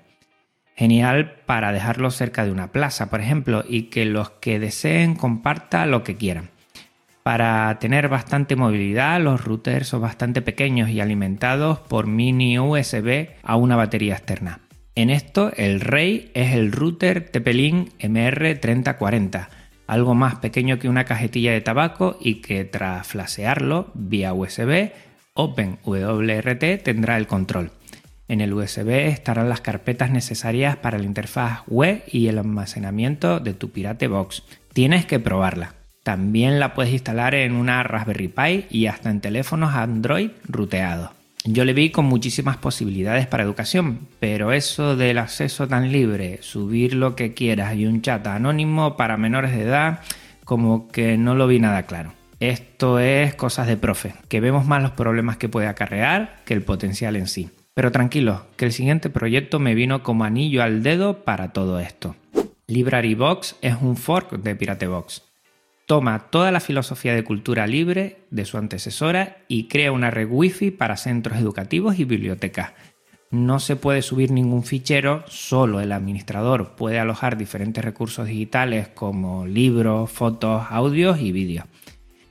Genial 0.76 1.36
para 1.46 1.72
dejarlo 1.72 2.10
cerca 2.10 2.44
de 2.44 2.52
una 2.52 2.72
plaza, 2.72 3.08
por 3.08 3.22
ejemplo, 3.22 3.64
y 3.66 3.84
que 3.84 4.04
los 4.04 4.28
que 4.28 4.58
deseen 4.58 5.14
comparta 5.14 5.86
lo 5.86 6.04
que 6.04 6.18
quieran. 6.18 6.50
Para 7.22 7.78
tener 7.78 8.08
bastante 8.08 8.56
movilidad, 8.56 9.20
los 9.20 9.44
routers 9.44 9.88
son 9.88 10.00
bastante 10.00 10.40
pequeños 10.40 10.88
y 10.88 11.00
alimentados 11.00 11.78
por 11.78 12.06
mini 12.06 12.58
USB 12.58 13.28
a 13.42 13.56
una 13.56 13.76
batería 13.76 14.14
externa. 14.14 14.60
En 14.94 15.10
esto, 15.10 15.52
el 15.56 15.80
rey 15.80 16.30
es 16.34 16.52
el 16.54 16.72
router 16.72 17.28
Tepelin 17.30 17.90
MR3040, 18.00 19.48
algo 19.86 20.14
más 20.14 20.36
pequeño 20.36 20.78
que 20.78 20.88
una 20.88 21.04
cajetilla 21.04 21.52
de 21.52 21.60
tabaco 21.60 22.16
y 22.20 22.36
que 22.36 22.64
tras 22.64 23.06
flasearlo 23.06 23.90
vía 23.94 24.32
USB, 24.32 24.92
OpenWRT 25.34 26.82
tendrá 26.82 27.16
el 27.16 27.26
control. 27.26 27.70
En 28.28 28.40
el 28.40 28.52
USB 28.52 29.08
estarán 29.08 29.48
las 29.48 29.60
carpetas 29.60 30.10
necesarias 30.10 30.76
para 30.76 30.98
la 30.98 31.04
interfaz 31.04 31.62
web 31.66 32.02
y 32.06 32.28
el 32.28 32.38
almacenamiento 32.38 33.40
de 33.40 33.54
tu 33.54 33.70
Pirate 33.70 34.06
Box. 34.06 34.44
Tienes 34.72 35.04
que 35.06 35.18
probarla. 35.18 35.79
También 36.02 36.58
la 36.58 36.72
puedes 36.72 36.92
instalar 36.92 37.34
en 37.34 37.52
una 37.52 37.82
Raspberry 37.82 38.28
Pi 38.28 38.66
y 38.70 38.86
hasta 38.86 39.10
en 39.10 39.20
teléfonos 39.20 39.74
Android 39.74 40.30
ruteados. 40.48 41.10
Yo 41.44 41.64
le 41.64 41.72
vi 41.72 41.90
con 41.90 42.04
muchísimas 42.04 42.58
posibilidades 42.58 43.26
para 43.26 43.42
educación, 43.42 44.08
pero 44.18 44.52
eso 44.52 44.96
del 44.96 45.18
acceso 45.18 45.68
tan 45.68 45.90
libre, 45.90 46.38
subir 46.42 46.94
lo 46.94 47.16
que 47.16 47.32
quieras 47.32 47.76
y 47.76 47.86
un 47.86 48.02
chat 48.02 48.26
anónimo 48.26 48.96
para 48.96 49.16
menores 49.16 49.52
de 49.52 49.62
edad, 49.62 50.00
como 50.44 50.88
que 50.88 51.16
no 51.16 51.34
lo 51.34 51.46
vi 51.46 51.58
nada 51.58 51.84
claro. 51.84 52.12
Esto 52.40 52.98
es 52.98 53.34
cosas 53.34 53.66
de 53.66 53.76
profe, 53.76 54.14
que 54.28 54.40
vemos 54.40 54.66
más 54.66 54.82
los 54.82 54.92
problemas 54.92 55.36
que 55.38 55.48
puede 55.48 55.66
acarrear 55.66 56.40
que 56.44 56.54
el 56.54 56.62
potencial 56.62 57.16
en 57.16 57.26
sí. 57.26 57.50
Pero 57.74 57.92
tranquilo, 57.92 58.46
que 58.56 58.66
el 58.66 58.72
siguiente 58.72 59.08
proyecto 59.08 59.58
me 59.58 59.74
vino 59.74 60.02
como 60.02 60.24
anillo 60.24 60.62
al 60.62 60.82
dedo 60.82 61.24
para 61.24 61.52
todo 61.52 61.80
esto. 61.80 62.16
Library 62.66 63.14
Box 63.14 63.56
es 63.62 63.76
un 63.80 63.96
fork 63.96 64.32
de 64.42 64.56
Pirate 64.56 64.86
Box 64.86 65.29
toma 65.90 66.30
toda 66.30 66.52
la 66.52 66.60
filosofía 66.60 67.16
de 67.16 67.24
cultura 67.24 67.66
libre 67.66 68.18
de 68.30 68.44
su 68.44 68.58
antecesora 68.58 69.38
y 69.48 69.66
crea 69.66 69.90
una 69.90 70.08
red 70.08 70.28
Wi-Fi 70.30 70.70
para 70.70 70.96
centros 70.96 71.36
educativos 71.40 71.98
y 71.98 72.04
bibliotecas. 72.04 72.74
No 73.32 73.58
se 73.58 73.74
puede 73.74 74.00
subir 74.00 74.30
ningún 74.30 74.62
fichero, 74.62 75.24
solo 75.26 75.80
el 75.80 75.90
administrador 75.90 76.76
puede 76.76 77.00
alojar 77.00 77.36
diferentes 77.36 77.84
recursos 77.84 78.28
digitales 78.28 78.86
como 78.86 79.48
libros, 79.48 80.08
fotos, 80.12 80.62
audios 80.70 81.18
y 81.18 81.32
vídeos. 81.32 81.64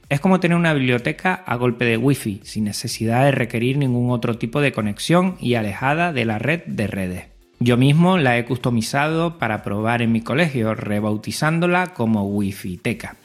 Es 0.08 0.22
como 0.22 0.40
tener 0.40 0.58
una 0.58 0.74
biblioteca 0.74 1.34
a 1.34 1.58
golpe 1.58 1.84
de 1.84 1.98
Wi-Fi, 1.98 2.40
sin 2.46 2.64
necesidad 2.64 3.26
de 3.26 3.32
requerir 3.32 3.78
ningún 3.78 4.12
otro 4.12 4.38
tipo 4.38 4.62
de 4.62 4.72
conexión 4.72 5.36
y 5.42 5.56
alejada 5.56 6.14
de 6.14 6.24
la 6.24 6.40
red 6.40 6.62
de 6.66 6.88
redes. 6.88 7.26
Yo 7.60 7.76
mismo 7.76 8.18
la 8.18 8.38
he 8.38 8.46
customizado 8.46 9.38
para 9.38 9.64
probar 9.64 10.02
en 10.02 10.14
mi 10.14 10.22
colegio, 10.22 10.76
rebautizándola 10.76 11.88
como 11.88 12.24
Wi-Fi 12.24 12.78
Teca 12.78 13.18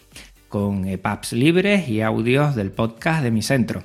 con 0.54 0.86
EPUBs 0.86 1.32
libres 1.32 1.88
y 1.88 2.00
audios 2.00 2.54
del 2.54 2.70
podcast 2.70 3.24
de 3.24 3.32
mi 3.32 3.42
centro. 3.42 3.82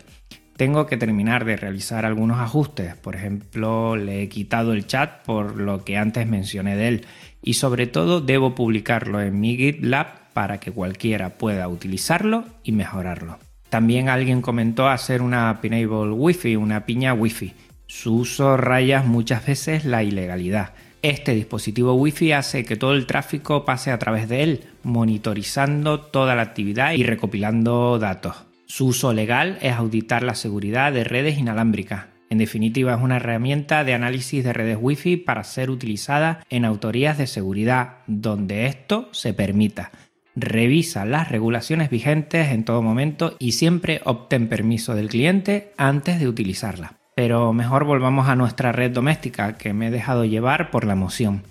Tengo 0.55 0.85
que 0.85 0.97
terminar 0.97 1.43
de 1.43 1.57
realizar 1.57 2.05
algunos 2.05 2.37
ajustes, 2.37 2.93
por 2.95 3.15
ejemplo, 3.15 3.95
le 3.95 4.21
he 4.21 4.29
quitado 4.29 4.73
el 4.73 4.85
chat 4.85 5.23
por 5.25 5.55
lo 5.55 5.83
que 5.83 5.97
antes 5.97 6.27
mencioné 6.27 6.75
de 6.75 6.87
él 6.89 7.05
y 7.41 7.55
sobre 7.55 7.87
todo 7.87 8.21
debo 8.21 8.53
publicarlo 8.53 9.19
en 9.19 9.39
mi 9.39 9.57
GitLab 9.57 10.31
para 10.33 10.59
que 10.59 10.71
cualquiera 10.71 11.39
pueda 11.39 11.67
utilizarlo 11.67 12.43
y 12.63 12.71
mejorarlo. 12.71 13.39
También 13.69 14.07
alguien 14.07 14.43
comentó 14.43 14.89
hacer 14.89 15.23
una 15.23 15.61
Pinable 15.61 16.11
Wi-Fi, 16.11 16.55
una 16.55 16.85
piña 16.85 17.15
Wi-Fi. 17.15 17.51
Su 17.87 18.17
uso 18.17 18.57
raya 18.57 19.01
muchas 19.01 19.43
veces 19.43 19.85
la 19.85 20.03
ilegalidad. 20.03 20.73
Este 21.01 21.33
dispositivo 21.33 21.93
Wi-Fi 21.93 22.33
hace 22.33 22.65
que 22.65 22.75
todo 22.75 22.93
el 22.93 23.05
tráfico 23.05 23.63
pase 23.63 23.91
a 23.91 23.99
través 23.99 24.27
de 24.27 24.43
él, 24.43 24.65
monitorizando 24.83 26.01
toda 26.01 26.35
la 26.35 26.41
actividad 26.41 26.91
y 26.91 27.03
recopilando 27.03 27.97
datos. 27.99 28.35
Su 28.65 28.87
uso 28.87 29.13
legal 29.13 29.57
es 29.61 29.73
auditar 29.73 30.23
la 30.23 30.35
seguridad 30.35 30.91
de 30.91 31.05
redes 31.05 31.37
inalámbricas. 31.37 32.07
En 32.29 32.37
definitiva, 32.37 32.93
es 32.93 33.01
una 33.01 33.15
herramienta 33.15 33.85
de 33.85 33.93
análisis 33.93 34.43
de 34.43 34.51
redes 34.51 34.77
Wi-Fi 34.79 35.17
para 35.17 35.45
ser 35.45 35.69
utilizada 35.69 36.45
en 36.49 36.65
autorías 36.65 37.17
de 37.17 37.27
seguridad 37.27 37.99
donde 38.05 38.65
esto 38.65 39.07
se 39.13 39.33
permita. 39.33 39.91
Revisa 40.35 41.05
las 41.05 41.29
regulaciones 41.29 41.89
vigentes 41.89 42.49
en 42.49 42.65
todo 42.65 42.81
momento 42.81 43.35
y 43.39 43.53
siempre 43.53 44.01
obtén 44.03 44.49
permiso 44.49 44.95
del 44.95 45.07
cliente 45.07 45.71
antes 45.77 46.19
de 46.19 46.27
utilizarla. 46.27 46.98
Pero 47.19 47.51
mejor 47.51 47.83
volvamos 47.83 48.29
a 48.29 48.37
nuestra 48.37 48.71
red 48.71 48.91
doméstica, 48.91 49.57
que 49.57 49.73
me 49.73 49.87
he 49.87 49.91
dejado 49.91 50.23
llevar 50.23 50.71
por 50.71 50.85
la 50.85 50.93
emoción. 50.93 51.43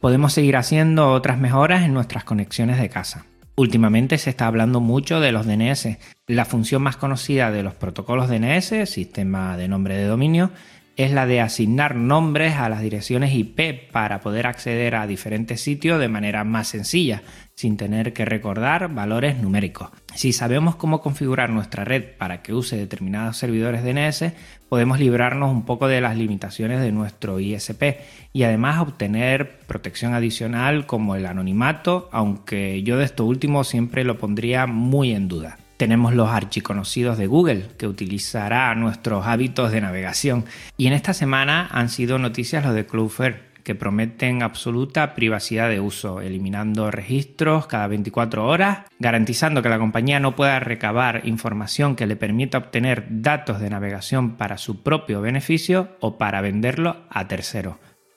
Podemos 0.00 0.32
seguir 0.32 0.56
haciendo 0.56 1.12
otras 1.12 1.36
mejoras 1.38 1.82
en 1.82 1.92
nuestras 1.92 2.24
conexiones 2.24 2.80
de 2.80 2.88
casa. 2.88 3.26
Últimamente 3.54 4.16
se 4.16 4.30
está 4.30 4.46
hablando 4.46 4.80
mucho 4.80 5.20
de 5.20 5.30
los 5.30 5.44
DNS. 5.44 5.98
La 6.26 6.46
función 6.46 6.80
más 6.80 6.96
conocida 6.96 7.50
de 7.50 7.62
los 7.62 7.74
protocolos 7.74 8.30
DNS, 8.30 8.88
sistema 8.88 9.58
de 9.58 9.68
nombre 9.68 9.94
de 9.94 10.06
dominio, 10.06 10.52
es 10.98 11.12
la 11.12 11.26
de 11.26 11.40
asignar 11.40 11.94
nombres 11.94 12.56
a 12.56 12.68
las 12.68 12.82
direcciones 12.82 13.32
IP 13.32 13.88
para 13.92 14.20
poder 14.20 14.48
acceder 14.48 14.96
a 14.96 15.06
diferentes 15.06 15.60
sitios 15.60 16.00
de 16.00 16.08
manera 16.08 16.42
más 16.42 16.66
sencilla, 16.66 17.22
sin 17.54 17.76
tener 17.76 18.12
que 18.12 18.24
recordar 18.24 18.92
valores 18.92 19.38
numéricos. 19.38 19.90
Si 20.16 20.32
sabemos 20.32 20.74
cómo 20.74 21.00
configurar 21.00 21.50
nuestra 21.50 21.84
red 21.84 22.02
para 22.18 22.42
que 22.42 22.52
use 22.52 22.76
determinados 22.76 23.36
servidores 23.36 23.84
DNS, 23.84 24.32
podemos 24.68 24.98
librarnos 24.98 25.52
un 25.52 25.64
poco 25.64 25.86
de 25.86 26.00
las 26.00 26.16
limitaciones 26.16 26.80
de 26.80 26.90
nuestro 26.90 27.38
ISP 27.38 28.00
y 28.32 28.42
además 28.42 28.80
obtener 28.80 29.60
protección 29.68 30.14
adicional 30.14 30.86
como 30.86 31.14
el 31.14 31.26
anonimato, 31.26 32.08
aunque 32.10 32.82
yo 32.82 32.98
de 32.98 33.04
esto 33.04 33.24
último 33.24 33.62
siempre 33.62 34.02
lo 34.02 34.18
pondría 34.18 34.66
muy 34.66 35.12
en 35.12 35.28
duda. 35.28 35.58
Tenemos 35.78 36.12
los 36.12 36.28
archiconocidos 36.28 37.18
de 37.18 37.28
Google, 37.28 37.68
que 37.78 37.86
utilizará 37.86 38.74
nuestros 38.74 39.24
hábitos 39.26 39.70
de 39.70 39.80
navegación. 39.80 40.44
Y 40.76 40.88
en 40.88 40.92
esta 40.92 41.14
semana 41.14 41.68
han 41.70 41.88
sido 41.88 42.18
noticias 42.18 42.64
los 42.64 42.74
de 42.74 42.84
Cloudflare, 42.84 43.48
que 43.62 43.76
prometen 43.76 44.42
absoluta 44.42 45.14
privacidad 45.14 45.68
de 45.68 45.78
uso, 45.78 46.20
eliminando 46.20 46.90
registros 46.90 47.68
cada 47.68 47.86
24 47.86 48.44
horas, 48.44 48.86
garantizando 48.98 49.62
que 49.62 49.68
la 49.68 49.78
compañía 49.78 50.18
no 50.18 50.34
pueda 50.34 50.58
recabar 50.58 51.28
información 51.28 51.94
que 51.94 52.08
le 52.08 52.16
permita 52.16 52.58
obtener 52.58 53.06
datos 53.08 53.60
de 53.60 53.70
navegación 53.70 54.32
para 54.36 54.58
su 54.58 54.82
propio 54.82 55.20
beneficio 55.20 55.90
o 56.00 56.18
para 56.18 56.40
venderlo 56.40 56.96
a 57.08 57.28
terceros. 57.28 57.76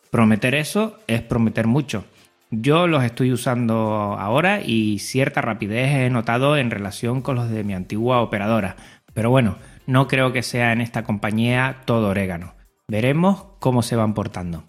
Prometer 0.10 0.56
eso 0.56 0.98
es 1.06 1.22
prometer 1.22 1.68
mucho. 1.68 2.06
Yo 2.54 2.86
los 2.86 3.06
estoy 3.06 3.32
usando 3.32 4.18
ahora 4.20 4.60
y 4.62 5.00
cierta 5.00 5.40
rapidez 5.40 5.96
he 5.96 6.10
notado 6.10 6.58
en 6.58 6.70
relación 6.70 7.22
con 7.22 7.38
los 7.38 7.50
de 7.50 7.64
mi 7.64 7.74
antigua 7.74 8.20
operadora. 8.20 8.76
Pero 9.14 9.30
bueno, 9.30 9.56
no 9.88 10.10
creo 10.10 10.34
que 10.34 10.44
sea 10.44 10.74
en 10.74 10.82
esta 10.82 11.04
compañía 11.04 11.78
todo 11.86 12.10
orégano. 12.10 12.54
Veremos 12.90 13.46
cómo 13.60 13.82
se 13.84 13.96
van 13.96 14.14
portando. 14.14 14.66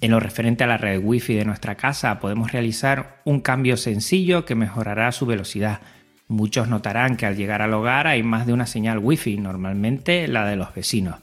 En 0.00 0.10
lo 0.10 0.18
referente 0.18 0.64
a 0.64 0.66
la 0.66 0.78
red 0.78 1.00
Wi-Fi 1.00 1.34
de 1.34 1.44
nuestra 1.44 1.76
casa 1.76 2.18
podemos 2.18 2.50
realizar 2.50 3.22
un 3.24 3.38
cambio 3.38 3.76
sencillo 3.76 4.44
que 4.44 4.56
mejorará 4.56 5.12
su 5.12 5.24
velocidad. 5.24 5.80
Muchos 6.26 6.66
notarán 6.66 7.16
que 7.16 7.26
al 7.26 7.36
llegar 7.36 7.62
al 7.62 7.72
hogar 7.72 8.08
hay 8.08 8.24
más 8.24 8.48
de 8.48 8.52
una 8.52 8.66
señal 8.66 8.98
Wi-Fi, 8.98 9.36
normalmente 9.36 10.26
la 10.26 10.44
de 10.44 10.56
los 10.56 10.74
vecinos. 10.74 11.20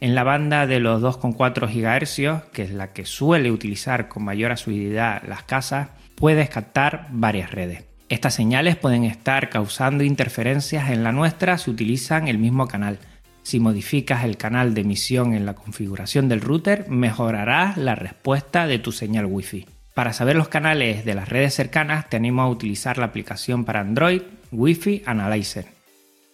En 0.00 0.14
la 0.14 0.22
banda 0.22 0.68
de 0.68 0.78
los 0.78 1.02
2,4 1.02 1.66
GHz, 1.66 2.50
que 2.52 2.62
es 2.62 2.70
la 2.70 2.92
que 2.92 3.04
suele 3.04 3.50
utilizar 3.50 4.06
con 4.06 4.24
mayor 4.24 4.52
asiduidad 4.52 5.24
las 5.26 5.42
casas, 5.42 5.88
puedes 6.14 6.48
captar 6.50 7.08
varias 7.10 7.50
redes. 7.50 7.82
Estas 8.08 8.34
señales 8.34 8.76
pueden 8.76 9.02
estar 9.02 9.50
causando 9.50 10.04
interferencias 10.04 10.90
en 10.90 11.02
la 11.02 11.10
nuestra 11.10 11.58
si 11.58 11.70
utilizan 11.70 12.28
el 12.28 12.38
mismo 12.38 12.68
canal. 12.68 13.00
Si 13.42 13.58
modificas 13.58 14.24
el 14.24 14.36
canal 14.36 14.72
de 14.72 14.82
emisión 14.82 15.34
en 15.34 15.44
la 15.44 15.54
configuración 15.54 16.28
del 16.28 16.42
router, 16.42 16.88
mejorarás 16.88 17.76
la 17.76 17.96
respuesta 17.96 18.68
de 18.68 18.78
tu 18.78 18.92
señal 18.92 19.26
Wi-Fi. 19.26 19.66
Para 19.94 20.12
saber 20.12 20.36
los 20.36 20.48
canales 20.48 21.04
de 21.04 21.14
las 21.16 21.28
redes 21.28 21.54
cercanas, 21.54 22.08
te 22.08 22.16
animo 22.16 22.42
a 22.42 22.48
utilizar 22.48 22.98
la 22.98 23.06
aplicación 23.06 23.64
para 23.64 23.80
Android 23.80 24.22
Wi-Fi 24.52 25.02
Analyzer. 25.06 25.66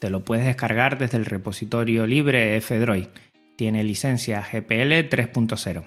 Te 0.01 0.11
lo 0.11 0.21
puedes 0.21 0.45
descargar 0.45 0.99
desde 0.99 1.17
el 1.17 1.25
repositorio 1.25 2.07
libre 2.07 2.57
F-Droid 2.57 3.07
tiene 3.57 3.85
licencia 3.85 4.41
GPL 4.41 5.09
3.0. 5.09 5.85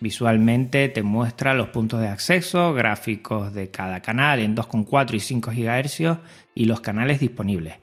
Visualmente 0.00 0.88
te 0.90 1.02
muestra 1.02 1.54
los 1.54 1.68
puntos 1.68 2.00
de 2.00 2.08
acceso, 2.08 2.74
gráficos 2.74 3.54
de 3.54 3.70
cada 3.70 4.00
canal 4.02 4.40
en 4.40 4.54
2,4 4.54 5.14
y 5.14 5.20
5 5.20 5.50
GHz 5.50 6.18
y 6.54 6.66
los 6.66 6.80
canales 6.80 7.20
disponibles. 7.20 7.76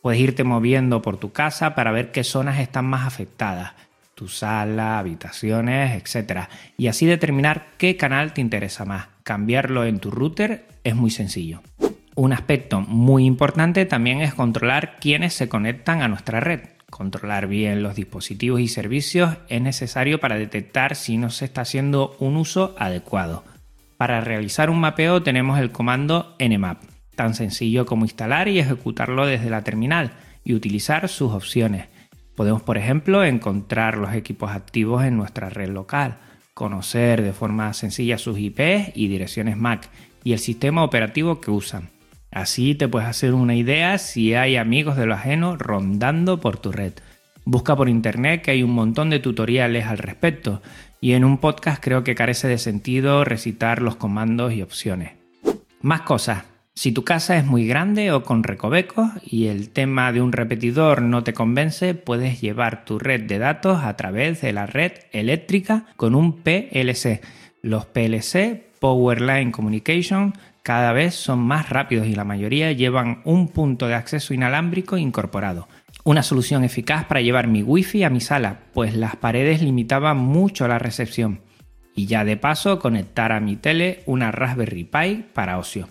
Puedes 0.00 0.20
irte 0.20 0.44
moviendo 0.44 1.02
por 1.02 1.18
tu 1.18 1.32
casa 1.32 1.74
para 1.74 1.92
ver 1.92 2.10
qué 2.10 2.24
zonas 2.24 2.60
están 2.60 2.86
más 2.86 3.06
afectadas. 3.06 3.74
tu 4.14 4.26
sala, 4.26 4.98
habitaciones, 4.98 5.94
etc. 5.94 6.48
Y 6.76 6.88
así 6.88 7.06
determinar 7.06 7.68
qué 7.78 7.96
canal 7.96 8.32
te 8.32 8.40
interesa 8.40 8.84
más. 8.84 9.06
Cambiarlo 9.22 9.84
en 9.84 10.00
tu 10.00 10.10
router 10.10 10.66
es 10.82 10.96
muy 10.96 11.12
sencillo. 11.12 11.62
Un 12.16 12.32
aspecto 12.32 12.80
muy 12.80 13.26
importante 13.26 13.86
también 13.86 14.20
es 14.20 14.34
controlar 14.34 14.96
quiénes 14.98 15.34
se 15.34 15.48
conectan 15.48 16.02
a 16.02 16.08
nuestra 16.08 16.40
red. 16.40 16.77
Controlar 16.90 17.48
bien 17.48 17.82
los 17.82 17.96
dispositivos 17.96 18.60
y 18.60 18.68
servicios 18.68 19.36
es 19.48 19.60
necesario 19.60 20.20
para 20.20 20.38
detectar 20.38 20.96
si 20.96 21.18
no 21.18 21.30
se 21.30 21.44
está 21.44 21.60
haciendo 21.60 22.16
un 22.18 22.36
uso 22.36 22.74
adecuado. 22.78 23.44
Para 23.98 24.20
realizar 24.20 24.70
un 24.70 24.80
mapeo 24.80 25.22
tenemos 25.22 25.58
el 25.58 25.70
comando 25.70 26.34
nmap, 26.38 26.82
tan 27.14 27.34
sencillo 27.34 27.84
como 27.84 28.04
instalar 28.04 28.48
y 28.48 28.58
ejecutarlo 28.58 29.26
desde 29.26 29.50
la 29.50 29.62
terminal 29.62 30.12
y 30.44 30.54
utilizar 30.54 31.08
sus 31.08 31.32
opciones. 31.32 31.88
Podemos, 32.34 32.62
por 32.62 32.78
ejemplo, 32.78 33.22
encontrar 33.22 33.98
los 33.98 34.14
equipos 34.14 34.52
activos 34.52 35.04
en 35.04 35.16
nuestra 35.16 35.50
red 35.50 35.68
local, 35.68 36.18
conocer 36.54 37.22
de 37.22 37.32
forma 37.32 37.72
sencilla 37.74 38.16
sus 38.16 38.38
IPs 38.38 38.92
y 38.94 39.08
direcciones 39.08 39.56
MAC 39.56 39.90
y 40.24 40.32
el 40.32 40.38
sistema 40.38 40.84
operativo 40.84 41.40
que 41.40 41.50
usan. 41.50 41.90
Así 42.30 42.74
te 42.74 42.88
puedes 42.88 43.08
hacer 43.08 43.34
una 43.34 43.54
idea 43.54 43.98
si 43.98 44.34
hay 44.34 44.56
amigos 44.56 44.96
de 44.96 45.06
lo 45.06 45.14
ajeno 45.14 45.56
rondando 45.56 46.40
por 46.40 46.58
tu 46.58 46.72
red. 46.72 46.92
Busca 47.44 47.74
por 47.74 47.88
internet 47.88 48.42
que 48.42 48.50
hay 48.50 48.62
un 48.62 48.72
montón 48.72 49.08
de 49.08 49.20
tutoriales 49.20 49.86
al 49.86 49.98
respecto 49.98 50.60
y 51.00 51.12
en 51.12 51.24
un 51.24 51.38
podcast 51.38 51.82
creo 51.82 52.04
que 52.04 52.14
carece 52.14 52.48
de 52.48 52.58
sentido 52.58 53.24
recitar 53.24 53.80
los 53.80 53.96
comandos 53.96 54.52
y 54.52 54.62
opciones. 54.62 55.12
Más 55.80 56.02
cosas. 56.02 56.44
Si 56.74 56.92
tu 56.92 57.02
casa 57.02 57.36
es 57.36 57.44
muy 57.44 57.66
grande 57.66 58.12
o 58.12 58.22
con 58.22 58.44
recovecos 58.44 59.10
y 59.24 59.46
el 59.46 59.70
tema 59.70 60.12
de 60.12 60.20
un 60.20 60.30
repetidor 60.30 61.02
no 61.02 61.24
te 61.24 61.32
convence, 61.32 61.94
puedes 61.94 62.40
llevar 62.40 62.84
tu 62.84 63.00
red 63.00 63.22
de 63.22 63.38
datos 63.38 63.82
a 63.82 63.96
través 63.96 64.42
de 64.42 64.52
la 64.52 64.66
red 64.66 64.92
eléctrica 65.10 65.86
con 65.96 66.14
un 66.14 66.34
PLC. 66.42 67.20
Los 67.62 67.86
PLC, 67.86 68.68
Powerline 68.78 69.50
Communication, 69.50 70.34
cada 70.68 70.92
vez 70.92 71.14
son 71.14 71.38
más 71.38 71.70
rápidos 71.70 72.08
y 72.08 72.14
la 72.14 72.24
mayoría 72.24 72.72
llevan 72.72 73.22
un 73.24 73.48
punto 73.48 73.88
de 73.88 73.94
acceso 73.94 74.34
inalámbrico 74.34 74.98
incorporado. 74.98 75.66
Una 76.04 76.22
solución 76.22 76.62
eficaz 76.62 77.06
para 77.06 77.22
llevar 77.22 77.46
mi 77.46 77.62
wifi 77.62 78.04
a 78.04 78.10
mi 78.10 78.20
sala, 78.20 78.58
pues 78.74 78.94
las 78.94 79.16
paredes 79.16 79.62
limitaban 79.62 80.18
mucho 80.18 80.68
la 80.68 80.78
recepción. 80.78 81.40
Y 81.94 82.04
ya 82.04 82.22
de 82.22 82.36
paso 82.36 82.80
conectar 82.80 83.32
a 83.32 83.40
mi 83.40 83.56
tele 83.56 84.02
una 84.04 84.30
Raspberry 84.30 84.84
Pi 84.84 85.24
para 85.32 85.56
ocio. 85.56 85.88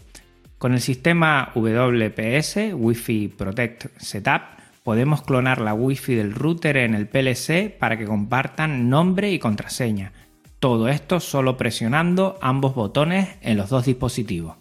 Con 0.59 0.73
el 0.73 0.81
sistema 0.81 1.53
WPS, 1.55 2.75
Wi-Fi 2.75 3.29
Protect 3.29 3.97
Setup, 3.97 4.43
podemos 4.83 5.23
clonar 5.23 5.59
la 5.59 5.73
Wi-Fi 5.73 6.13
del 6.13 6.35
router 6.35 6.77
en 6.77 6.93
el 6.93 7.07
PLC 7.07 7.75
para 7.75 7.97
que 7.97 8.05
compartan 8.05 8.91
nombre 8.91 9.31
y 9.31 9.39
contraseña. 9.39 10.11
Todo 10.59 10.89
esto 10.89 11.19
solo 11.19 11.55
presionando 11.55 12.39
ambos 12.41 12.73
botones 12.73 13.29
en 13.41 13.57
los 13.57 13.69
dos 13.69 13.85
dispositivos. 13.85 14.55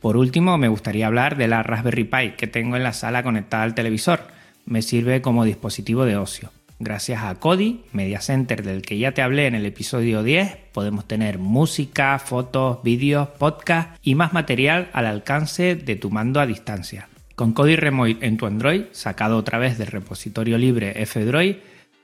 Por 0.00 0.16
último, 0.16 0.58
me 0.58 0.66
gustaría 0.66 1.06
hablar 1.06 1.36
de 1.36 1.46
la 1.46 1.62
Raspberry 1.62 2.04
Pi 2.04 2.30
que 2.36 2.48
tengo 2.48 2.76
en 2.76 2.82
la 2.82 2.92
sala 2.92 3.22
conectada 3.22 3.62
al 3.62 3.74
televisor. 3.74 4.20
Me 4.66 4.82
sirve 4.82 5.22
como 5.22 5.44
dispositivo 5.44 6.04
de 6.04 6.16
ocio. 6.16 6.50
Gracias 6.80 7.22
a 7.22 7.36
Kodi, 7.36 7.82
Media 7.92 8.20
Center 8.20 8.64
del 8.64 8.82
que 8.82 8.98
ya 8.98 9.12
te 9.12 9.22
hablé 9.22 9.46
en 9.46 9.54
el 9.54 9.66
episodio 9.66 10.24
10, 10.24 10.56
podemos 10.72 11.06
tener 11.06 11.38
música, 11.38 12.18
fotos, 12.18 12.82
vídeos, 12.82 13.28
podcast 13.28 13.96
y 14.02 14.16
más 14.16 14.32
material 14.32 14.88
al 14.92 15.06
alcance 15.06 15.76
de 15.76 15.96
tu 15.96 16.10
mando 16.10 16.40
a 16.40 16.46
distancia. 16.46 17.08
Con 17.34 17.52
Kodi 17.52 17.76
Remote 17.76 18.18
en 18.20 18.36
tu 18.36 18.46
Android, 18.46 18.84
sacado 18.90 19.36
otra 19.36 19.58
vez 19.58 19.78
del 19.78 19.88
repositorio 19.88 20.58
libre 20.58 21.02
F-Droid, 21.02 21.56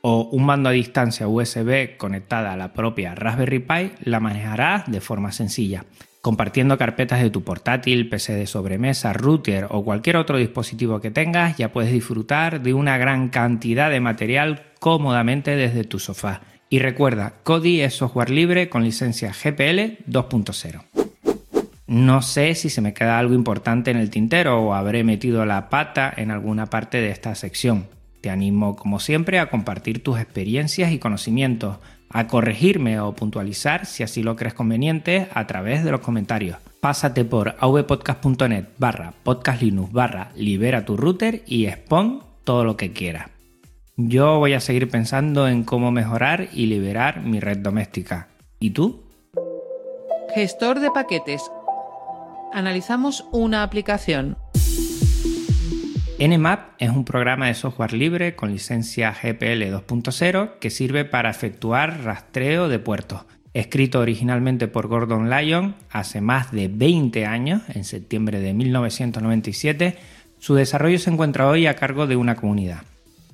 o 0.07 0.29
un 0.33 0.45
mando 0.45 0.69
a 0.69 0.73
distancia 0.73 1.27
USB 1.27 1.97
conectada 1.97 2.53
a 2.53 2.59
la 2.59 2.75
propia 2.75 3.15
Raspberry 3.15 3.61
Pi, 3.61 3.93
la 4.03 4.21
manejarás 4.21 4.85
de 4.87 5.01
forma 5.01 5.33
sencilla. 5.33 5.87
Compartiendo 6.21 6.77
carpetas 6.77 7.23
de 7.23 7.31
tu 7.31 7.43
portátil, 7.43 8.11
PC 8.11 8.35
de 8.35 8.47
sobremesa, 8.47 9.15
router 9.15 9.67
o 9.71 9.83
cualquier 9.83 10.19
otro 10.19 10.37
dispositivo 10.37 11.01
que 11.01 11.11
tengas, 11.11 11.57
ya 11.57 11.73
puedes 11.73 11.91
disfrutar 11.91 12.61
de 12.61 12.75
una 12.75 12.99
gran 12.99 13.31
cantidad 13.31 13.91
de 13.91 14.01
material 14.01 14.65
cómodamente 14.79 15.57
desde 15.57 15.85
tu 15.85 15.99
sofá. 15.99 16.43
Y 16.69 16.81
recuerda, 16.81 17.37
Kodi 17.43 17.81
es 17.81 17.95
software 17.95 18.29
libre 18.29 18.69
con 18.69 18.85
licencia 18.85 19.33
GPL 19.33 20.05
2.0. 20.07 20.83
No 21.87 22.21
sé 22.21 22.55
si 22.55 22.69
se 22.69 22.83
me 22.83 22.93
queda 22.93 23.19
algo 23.19 23.33
importante 23.33 23.91
en 23.91 23.97
el 23.97 24.11
tintero 24.11 24.61
o 24.61 24.75
habré 24.75 25.03
metido 25.03 25.47
la 25.47 25.71
pata 25.71 26.13
en 26.15 26.31
alguna 26.31 26.67
parte 26.67 27.01
de 27.01 27.09
esta 27.09 27.35
sección. 27.35 27.94
Te 28.25 28.31
animo, 28.31 28.75
como 28.75 29.01
siempre, 29.01 29.39
a 29.39 29.51
compartir 29.51 30.03
tus 30.03 30.19
experiencias 30.19 30.93
y 30.93 30.99
conocimientos 30.99 31.77
a 32.09 32.27
corregirme 32.27 32.99
o 32.99 33.13
puntualizar 33.13 33.85
si 33.85 34.03
así 34.03 34.23
lo 34.23 34.35
crees 34.35 34.55
conveniente 34.55 35.29
a 35.35 35.47
través 35.47 35.85
de 35.85 35.91
los 35.91 36.01
comentarios. 36.01 36.57
Pásate 36.81 37.27
por 37.27 37.55
avpodcast.net 37.59 38.65
barra 38.79 39.13
podcastlinux 39.25 39.93
barra 39.93 40.31
libera 40.37 40.87
tu 40.87 40.97
router 40.97 41.43
y 41.47 41.67
expon 41.67 42.23
todo 42.45 42.65
lo 42.65 42.79
que 42.79 42.95
quieras. 42.95 43.29
Yo 43.99 44.39
voy 44.39 44.55
a 44.55 44.61
seguir 44.61 44.89
pensando 44.89 45.47
en 45.47 45.63
cómo 45.63 45.91
mejorar 45.91 46.49
y 46.51 46.65
liberar 46.65 47.21
mi 47.21 47.41
red 47.41 47.59
doméstica. 47.59 48.29
¿Y 48.59 48.71
tú? 48.71 49.03
Gestor 50.35 50.81
de 50.81 50.91
paquetes. 50.91 51.43
Analizamos 52.55 53.27
una 53.33 53.63
aplicación. 53.63 54.39
Nmap 56.17 56.75
es 56.79 56.91
un 56.91 57.05
programa 57.05 57.49
de 57.49 57.55
software 57.55 57.93
libre 57.93 58.37
con 58.37 58.53
licencia 58.53 59.11
GPL 59.11 59.65
2.0 59.65 60.59
que 60.61 60.71
sirve 60.71 61.05
para 61.05 61.29
efectuar 61.29 62.05
rastreo 62.05 62.69
de 62.69 62.79
puertos. 62.79 63.23
Escrito 63.53 63.99
originalmente 63.99 64.69
por 64.69 64.87
Gordon 64.87 65.29
Lyon 65.29 65.75
hace 65.91 66.21
más 66.21 66.53
de 66.53 66.69
20 66.69 67.27
años, 67.27 67.63
en 67.75 67.83
septiembre 67.83 68.39
de 68.39 68.55
1997, 68.55 69.97
su 70.39 70.55
desarrollo 70.55 71.01
se 71.01 71.11
encuentra 71.11 71.49
hoy 71.49 71.67
a 71.67 71.75
cargo 71.75 72.07
de 72.07 72.15
una 72.15 72.37
comunidad. 72.37 72.83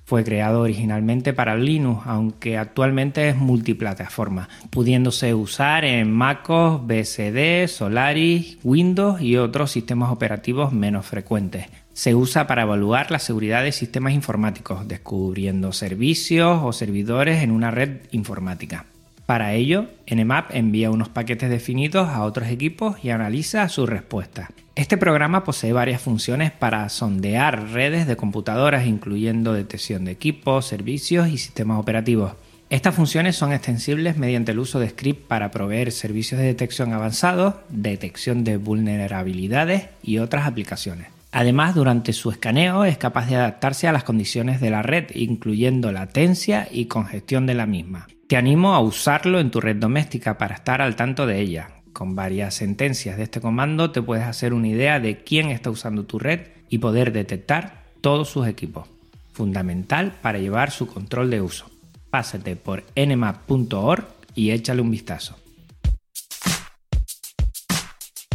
Fue 0.06 0.24
creado 0.24 0.62
originalmente 0.62 1.34
para 1.34 1.56
Linux, 1.56 2.06
aunque 2.06 2.56
actualmente 2.56 3.28
es 3.28 3.36
multiplataforma, 3.36 4.48
pudiéndose 4.70 5.34
usar 5.34 5.84
en 5.84 6.10
MacOS, 6.10 6.86
BSD, 6.86 7.68
Solaris, 7.68 8.58
Windows 8.64 9.20
y 9.20 9.36
otros 9.36 9.70
sistemas 9.70 10.10
operativos 10.10 10.72
menos 10.72 11.04
frecuentes 11.04 11.66
se 12.00 12.14
usa 12.14 12.46
para 12.46 12.62
evaluar 12.62 13.10
la 13.10 13.18
seguridad 13.18 13.62
de 13.62 13.72
sistemas 13.72 14.14
informáticos, 14.14 14.88
descubriendo 14.88 15.70
servicios 15.74 16.58
o 16.64 16.72
servidores 16.72 17.42
en 17.42 17.50
una 17.50 17.70
red 17.70 17.98
informática. 18.10 18.86
Para 19.26 19.52
ello, 19.52 19.84
Nmap 20.10 20.54
envía 20.54 20.90
unos 20.90 21.10
paquetes 21.10 21.50
definidos 21.50 22.08
a 22.08 22.22
otros 22.22 22.48
equipos 22.48 22.96
y 23.04 23.10
analiza 23.10 23.68
su 23.68 23.84
respuesta. 23.84 24.48
Este 24.76 24.96
programa 24.96 25.44
posee 25.44 25.74
varias 25.74 26.00
funciones 26.00 26.52
para 26.52 26.88
sondear 26.88 27.68
redes 27.72 28.06
de 28.06 28.16
computadoras, 28.16 28.86
incluyendo 28.86 29.52
detección 29.52 30.06
de 30.06 30.12
equipos, 30.12 30.64
servicios 30.64 31.28
y 31.28 31.36
sistemas 31.36 31.78
operativos. 31.78 32.32
Estas 32.70 32.94
funciones 32.94 33.36
son 33.36 33.52
extensibles 33.52 34.16
mediante 34.16 34.52
el 34.52 34.60
uso 34.60 34.80
de 34.80 34.88
script 34.88 35.28
para 35.28 35.50
proveer 35.50 35.92
servicios 35.92 36.40
de 36.40 36.46
detección 36.46 36.94
avanzados, 36.94 37.56
detección 37.68 38.42
de 38.42 38.56
vulnerabilidades 38.56 39.88
y 40.02 40.16
otras 40.16 40.46
aplicaciones. 40.46 41.19
Además, 41.32 41.74
durante 41.74 42.12
su 42.12 42.30
escaneo 42.30 42.84
es 42.84 42.98
capaz 42.98 43.28
de 43.28 43.36
adaptarse 43.36 43.86
a 43.86 43.92
las 43.92 44.04
condiciones 44.04 44.60
de 44.60 44.70
la 44.70 44.82
red, 44.82 45.10
incluyendo 45.14 45.92
latencia 45.92 46.66
y 46.70 46.86
congestión 46.86 47.46
de 47.46 47.54
la 47.54 47.66
misma. 47.66 48.08
Te 48.26 48.36
animo 48.36 48.74
a 48.74 48.80
usarlo 48.80 49.38
en 49.38 49.50
tu 49.50 49.60
red 49.60 49.76
doméstica 49.76 50.38
para 50.38 50.56
estar 50.56 50.82
al 50.82 50.96
tanto 50.96 51.26
de 51.26 51.40
ella. 51.40 51.70
Con 51.92 52.16
varias 52.16 52.54
sentencias 52.54 53.16
de 53.16 53.24
este 53.24 53.40
comando 53.40 53.90
te 53.90 54.02
puedes 54.02 54.24
hacer 54.24 54.54
una 54.54 54.68
idea 54.68 55.00
de 55.00 55.18
quién 55.18 55.50
está 55.50 55.70
usando 55.70 56.04
tu 56.04 56.18
red 56.18 56.48
y 56.68 56.78
poder 56.78 57.12
detectar 57.12 57.84
todos 58.00 58.28
sus 58.28 58.46
equipos. 58.46 58.88
Fundamental 59.32 60.14
para 60.20 60.38
llevar 60.38 60.70
su 60.70 60.86
control 60.86 61.30
de 61.30 61.40
uso. 61.40 61.70
Pásate 62.10 62.56
por 62.56 62.84
nmap.org 62.96 64.04
y 64.34 64.50
échale 64.50 64.82
un 64.82 64.90
vistazo. 64.90 65.36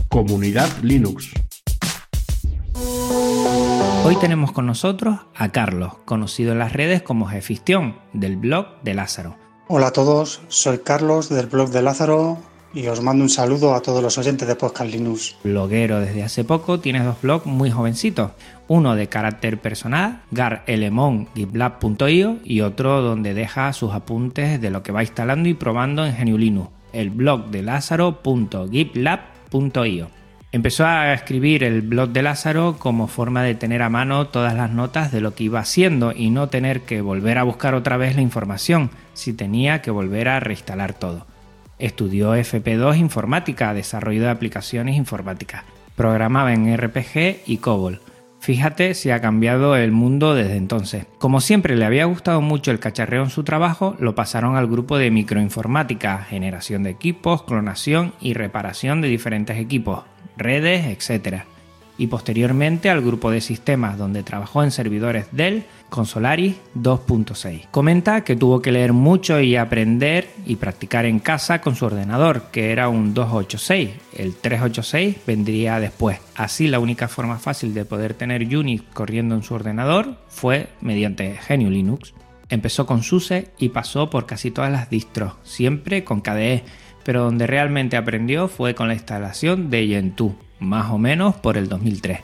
Comunidad 0.09 0.69
Linux. 0.81 1.31
Hoy 4.03 4.15
tenemos 4.17 4.51
con 4.51 4.67
nosotros 4.67 5.17
a 5.35 5.49
Carlos, 5.49 5.93
conocido 6.05 6.51
en 6.51 6.59
las 6.59 6.73
redes 6.73 7.01
como 7.01 7.25
Jefistión, 7.25 7.95
del 8.13 8.37
blog 8.37 8.67
de 8.83 8.93
Lázaro. 8.93 9.35
Hola 9.67 9.87
a 9.87 9.91
todos, 9.91 10.41
soy 10.47 10.77
Carlos 10.77 11.29
del 11.29 11.47
blog 11.47 11.71
de 11.71 11.81
Lázaro 11.81 12.37
y 12.75 12.87
os 12.87 13.01
mando 13.01 13.23
un 13.23 13.29
saludo 13.29 13.73
a 13.73 13.81
todos 13.81 14.03
los 14.03 14.17
oyentes 14.17 14.45
de 14.47 14.55
Podcast 14.55 14.91
Linux. 14.91 15.37
Bloguero 15.43 15.99
desde 16.01 16.23
hace 16.23 16.43
poco, 16.43 16.79
tienes 16.79 17.03
dos 17.05 17.19
blogs 17.21 17.47
muy 17.47 17.71
jovencitos. 17.71 18.31
Uno 18.67 18.95
de 18.95 19.07
carácter 19.07 19.59
personal, 19.59 20.21
garelemon.gitlab.io 20.31 22.37
y 22.43 22.61
otro 22.61 23.01
donde 23.01 23.33
deja 23.33 23.73
sus 23.73 23.93
apuntes 23.93 24.61
de 24.61 24.69
lo 24.69 24.83
que 24.83 24.91
va 24.91 25.01
instalando 25.03 25.49
y 25.49 25.53
probando 25.53 26.05
en 26.05 26.15
GNU 26.15 26.37
Linux, 26.37 26.69
el 26.91 27.09
blog 27.09 27.47
de 27.47 27.63
lázaro.gitlab.io. 27.63 30.07
Empezó 30.55 30.85
a 30.85 31.13
escribir 31.13 31.65
el 31.65 31.81
blog 31.81 32.11
de 32.11 32.21
Lázaro 32.21 32.77
como 32.79 33.07
forma 33.07 33.43
de 33.43 33.55
tener 33.55 33.81
a 33.81 33.89
mano 33.89 34.27
todas 34.27 34.55
las 34.55 34.71
notas 34.71 35.11
de 35.11 35.19
lo 35.19 35.35
que 35.35 35.43
iba 35.43 35.59
haciendo 35.59 36.13
y 36.15 36.29
no 36.29 36.47
tener 36.47 36.83
que 36.83 37.01
volver 37.01 37.37
a 37.37 37.43
buscar 37.43 37.75
otra 37.75 37.97
vez 37.97 38.15
la 38.15 38.21
información 38.21 38.89
si 39.13 39.33
tenía 39.33 39.81
que 39.81 39.91
volver 39.91 40.29
a 40.29 40.39
reinstalar 40.39 40.93
todo. 40.93 41.27
Estudió 41.77 42.37
FP2 42.37 42.97
Informática, 42.97 43.73
desarrollo 43.73 44.21
de 44.21 44.29
aplicaciones 44.29 44.95
informáticas. 44.95 45.65
Programaba 45.97 46.53
en 46.53 46.77
RPG 46.77 47.41
y 47.47 47.57
COBOL. 47.57 47.99
Fíjate 48.45 48.93
si 48.93 49.09
ha 49.09 49.21
cambiado 49.21 49.75
el 49.75 49.91
mundo 49.91 50.35
desde 50.35 50.55
entonces. 50.55 51.07
Como 51.17 51.41
siempre 51.41 51.75
le 51.75 51.83
había 51.83 52.05
gustado 52.05 52.41
mucho 52.41 52.69
el 52.69 52.77
cacharreo 52.77 53.23
en 53.23 53.31
su 53.31 53.43
trabajo, 53.43 53.95
lo 53.97 54.13
pasaron 54.13 54.55
al 54.55 54.67
grupo 54.67 54.99
de 54.99 55.09
microinformática, 55.09 56.19
generación 56.19 56.83
de 56.83 56.91
equipos, 56.91 57.41
clonación 57.41 58.13
y 58.21 58.35
reparación 58.35 59.01
de 59.01 59.07
diferentes 59.07 59.57
equipos, 59.57 60.03
redes, 60.37 60.85
etc 60.85 61.54
y 61.97 62.07
posteriormente 62.07 62.89
al 62.89 63.01
grupo 63.01 63.31
de 63.31 63.41
sistemas 63.41 63.97
donde 63.97 64.23
trabajó 64.23 64.63
en 64.63 64.71
servidores 64.71 65.27
Dell 65.31 65.63
con 65.89 66.05
Solaris 66.05 66.55
2.6. 66.77 67.67
Comenta 67.71 68.23
que 68.23 68.35
tuvo 68.35 68.61
que 68.61 68.71
leer 68.71 68.93
mucho 68.93 69.39
y 69.39 69.55
aprender 69.55 70.27
y 70.45 70.57
practicar 70.57 71.05
en 71.05 71.19
casa 71.19 71.61
con 71.61 71.75
su 71.75 71.85
ordenador, 71.85 72.49
que 72.51 72.71
era 72.71 72.89
un 72.89 73.13
286. 73.13 73.89
El 74.13 74.35
386 74.35 75.17
vendría 75.25 75.79
después. 75.79 76.19
Así 76.35 76.67
la 76.67 76.79
única 76.79 77.07
forma 77.07 77.37
fácil 77.37 77.73
de 77.73 77.85
poder 77.85 78.13
tener 78.13 78.43
Unix 78.43 78.83
corriendo 78.93 79.35
en 79.35 79.43
su 79.43 79.53
ordenador 79.53 80.17
fue 80.27 80.67
mediante 80.81 81.37
GNU 81.47 81.69
Linux. 81.69 82.13
Empezó 82.49 82.85
con 82.85 83.01
SUSE 83.01 83.49
y 83.57 83.69
pasó 83.69 84.09
por 84.09 84.25
casi 84.25 84.51
todas 84.51 84.71
las 84.71 84.89
distros, 84.89 85.33
siempre 85.43 86.03
con 86.03 86.21
KDE, 86.21 86.63
pero 87.03 87.23
donde 87.23 87.47
realmente 87.47 87.97
aprendió 87.97 88.47
fue 88.47 88.75
con 88.75 88.87
la 88.87 88.93
instalación 88.93 89.69
de 89.69 89.87
Gentoo 89.87 90.35
más 90.59 90.91
o 90.91 90.97
menos 90.97 91.35
por 91.35 91.57
el 91.57 91.69
2003. 91.69 92.19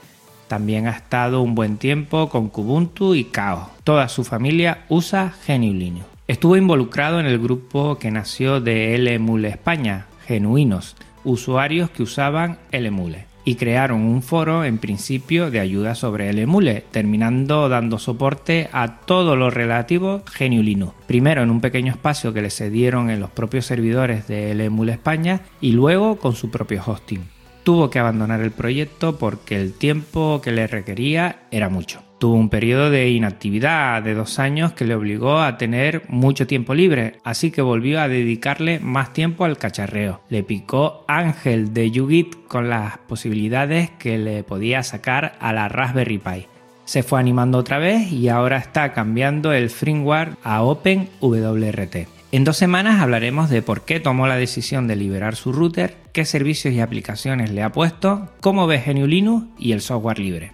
También 0.47 0.87
ha 0.87 0.91
estado 0.91 1.41
un 1.41 1.55
buen 1.55 1.77
tiempo 1.77 2.27
con 2.27 2.49
Kubuntu 2.49 3.15
y 3.15 3.23
Chaos. 3.31 3.69
Toda 3.83 4.09
su 4.09 4.23
familia 4.23 4.85
usa 4.89 5.33
GNU 5.47 5.73
Linux. 5.73 6.05
Estuvo 6.27 6.57
involucrado 6.57 7.19
en 7.19 7.25
el 7.25 7.39
grupo 7.39 7.97
que 7.97 8.11
nació 8.11 8.59
de 8.59 8.97
LMule 8.97 9.49
España, 9.49 10.07
Genuinos, 10.27 10.95
usuarios 11.23 11.89
que 11.89 12.03
usaban 12.03 12.57
LMule 12.71 13.25
y 13.43 13.55
crearon 13.55 14.01
un 14.01 14.21
foro 14.21 14.63
en 14.63 14.77
principio 14.77 15.49
de 15.51 15.59
ayuda 15.59 15.95
sobre 15.95 16.31
LMule, 16.31 16.83
terminando 16.91 17.69
dando 17.69 17.97
soporte 17.97 18.69
a 18.71 18.99
todo 18.99 19.35
lo 19.35 19.49
relativo 19.49 20.23
GNU 20.37 20.61
Linux. 20.61 20.93
Primero 21.07 21.41
en 21.43 21.49
un 21.49 21.61
pequeño 21.61 21.91
espacio 21.91 22.33
que 22.33 22.41
le 22.41 22.49
cedieron 22.49 23.09
en 23.09 23.19
los 23.19 23.31
propios 23.31 23.65
servidores 23.65 24.27
de 24.27 24.53
LMule 24.53 24.93
España 24.93 25.41
y 25.59 25.71
luego 25.71 26.17
con 26.17 26.35
su 26.35 26.51
propio 26.51 26.83
hosting 26.85 27.40
tuvo 27.63 27.89
que 27.89 27.99
abandonar 27.99 28.41
el 28.41 28.51
proyecto 28.51 29.17
porque 29.17 29.59
el 29.59 29.73
tiempo 29.73 30.41
que 30.41 30.51
le 30.51 30.67
requería 30.67 31.43
era 31.51 31.69
mucho. 31.69 32.03
Tuvo 32.19 32.35
un 32.35 32.49
periodo 32.49 32.91
de 32.91 33.09
inactividad 33.09 34.03
de 34.03 34.13
dos 34.13 34.37
años 34.37 34.73
que 34.73 34.85
le 34.85 34.93
obligó 34.93 35.39
a 35.39 35.57
tener 35.57 36.03
mucho 36.07 36.45
tiempo 36.45 36.75
libre, 36.75 37.15
así 37.23 37.49
que 37.49 37.63
volvió 37.63 37.99
a 37.99 38.07
dedicarle 38.07 38.79
más 38.79 39.11
tiempo 39.11 39.43
al 39.43 39.57
cacharreo. 39.57 40.21
Le 40.29 40.43
picó 40.43 41.03
Ángel 41.07 41.73
de 41.73 41.89
Yugit 41.89 42.47
con 42.47 42.69
las 42.69 42.99
posibilidades 42.99 43.89
que 43.89 44.19
le 44.19 44.43
podía 44.43 44.83
sacar 44.83 45.33
a 45.39 45.51
la 45.51 45.67
Raspberry 45.67 46.19
Pi. 46.19 46.45
Se 46.85 47.01
fue 47.01 47.19
animando 47.19 47.57
otra 47.57 47.79
vez 47.79 48.11
y 48.11 48.29
ahora 48.29 48.57
está 48.57 48.93
cambiando 48.93 49.51
el 49.51 49.71
firmware 49.71 50.37
a 50.43 50.61
OpenWRT. 50.61 52.07
En 52.33 52.43
dos 52.43 52.55
semanas 52.55 53.01
hablaremos 53.01 53.49
de 53.49 53.61
por 53.61 53.81
qué 53.81 53.99
tomó 53.99 54.27
la 54.27 54.37
decisión 54.37 54.87
de 54.87 54.95
liberar 54.95 55.35
su 55.35 55.51
router, 55.51 55.95
qué 56.13 56.25
servicios 56.25 56.73
y 56.73 56.79
aplicaciones 56.79 57.51
le 57.51 57.63
ha 57.63 57.71
puesto, 57.71 58.29
cómo 58.41 58.67
ve 58.67 58.83
GNU 58.85 59.07
Linux 59.07 59.47
y 59.57 59.71
el 59.71 59.81
software 59.81 60.19
libre. 60.19 60.53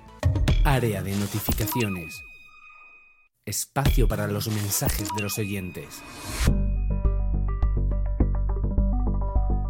Área 0.63 1.01
de 1.01 1.15
notificaciones. 1.15 2.21
Espacio 3.45 4.07
para 4.07 4.27
los 4.27 4.47
mensajes 4.49 5.07
de 5.15 5.23
los 5.23 5.37
oyentes. 5.37 6.03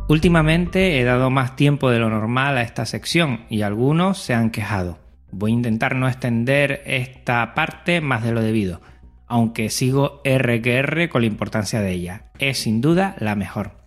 Últimamente 0.10 1.00
he 1.00 1.04
dado 1.04 1.30
más 1.30 1.56
tiempo 1.56 1.89
de 1.89 2.00
lo 2.00 2.10
normal 2.10 2.58
a 2.58 2.62
esta 2.62 2.86
sección 2.86 3.45
y 3.50 3.62
algunos 3.62 4.19
se 4.19 4.34
han 4.34 4.52
quejado. 4.52 5.00
Voy 5.32 5.52
a 5.52 5.56
intentar 5.56 5.95
no 5.95 6.08
extender 6.08 6.82
esta 6.86 7.54
parte 7.54 8.02
más 8.02 8.23
de 8.23 8.32
lo 8.32 8.41
debido 8.41 8.82
aunque 9.28 9.69
sigo 9.69 10.21
RQR 10.23 11.10
con 11.10 11.21
la 11.21 11.28
importancia 11.28 11.82
de 11.82 11.91
ella. 11.91 12.32
Es 12.39 12.60
sin 12.60 12.82
duda 12.82 13.15
la 13.19 13.36
mejor. 13.36 13.87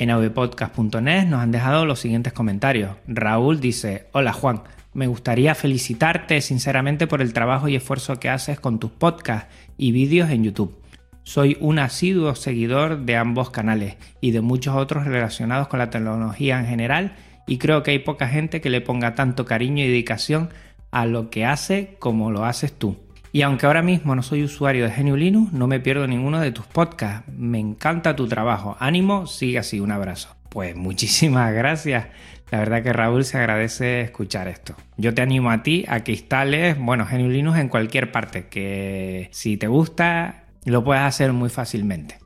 En 0.00 0.10
avpodcast.net 0.10 1.26
nos 1.26 1.40
han 1.40 1.50
dejado 1.50 1.84
los 1.84 1.98
siguientes 1.98 2.32
comentarios. 2.32 2.92
Raúl 3.08 3.58
dice, 3.58 4.06
hola 4.12 4.32
Juan, 4.32 4.62
me 4.94 5.08
gustaría 5.08 5.56
felicitarte 5.56 6.40
sinceramente 6.40 7.08
por 7.08 7.20
el 7.20 7.32
trabajo 7.32 7.66
y 7.66 7.74
esfuerzo 7.74 8.20
que 8.20 8.28
haces 8.28 8.60
con 8.60 8.78
tus 8.78 8.92
podcasts 8.92 9.52
y 9.76 9.90
vídeos 9.90 10.30
en 10.30 10.44
YouTube. 10.44 10.80
Soy 11.24 11.58
un 11.60 11.80
asiduo 11.80 12.36
seguidor 12.36 13.00
de 13.00 13.16
ambos 13.16 13.50
canales 13.50 13.96
y 14.20 14.30
de 14.30 14.40
muchos 14.40 14.76
otros 14.76 15.04
relacionados 15.04 15.66
con 15.66 15.80
la 15.80 15.90
tecnología 15.90 16.60
en 16.60 16.66
general 16.66 17.16
y 17.48 17.58
creo 17.58 17.82
que 17.82 17.90
hay 17.90 17.98
poca 17.98 18.28
gente 18.28 18.60
que 18.60 18.70
le 18.70 18.80
ponga 18.80 19.16
tanto 19.16 19.46
cariño 19.46 19.82
y 19.82 19.88
dedicación 19.88 20.50
a 20.92 21.06
lo 21.06 21.28
que 21.28 21.44
hace 21.44 21.96
como 21.98 22.30
lo 22.30 22.44
haces 22.44 22.72
tú. 22.72 22.96
Y 23.32 23.42
aunque 23.42 23.66
ahora 23.66 23.82
mismo 23.82 24.14
no 24.14 24.22
soy 24.22 24.42
usuario 24.42 24.88
de 24.88 24.94
GNU 24.94 25.16
Linux, 25.16 25.52
no 25.52 25.66
me 25.66 25.80
pierdo 25.80 26.06
ninguno 26.06 26.40
de 26.40 26.52
tus 26.52 26.66
podcasts. 26.66 27.28
Me 27.36 27.58
encanta 27.58 28.16
tu 28.16 28.26
trabajo. 28.26 28.76
Ánimo, 28.80 29.26
sigue 29.26 29.58
así, 29.58 29.80
un 29.80 29.92
abrazo. 29.92 30.34
Pues 30.48 30.74
muchísimas 30.76 31.52
gracias. 31.52 32.06
La 32.50 32.60
verdad 32.60 32.82
que 32.82 32.92
Raúl 32.92 33.24
se 33.24 33.36
agradece 33.36 34.00
escuchar 34.00 34.48
esto. 34.48 34.74
Yo 34.96 35.12
te 35.12 35.20
animo 35.20 35.50
a 35.50 35.62
ti 35.62 35.84
a 35.88 36.00
que 36.00 36.12
instales, 36.12 36.78
bueno, 36.78 37.06
GNU 37.10 37.28
Linux 37.28 37.58
en 37.58 37.68
cualquier 37.68 38.10
parte, 38.10 38.46
que 38.48 39.28
si 39.32 39.58
te 39.58 39.66
gusta 39.66 40.44
lo 40.64 40.82
puedes 40.82 41.02
hacer 41.02 41.32
muy 41.32 41.50
fácilmente. 41.50 42.18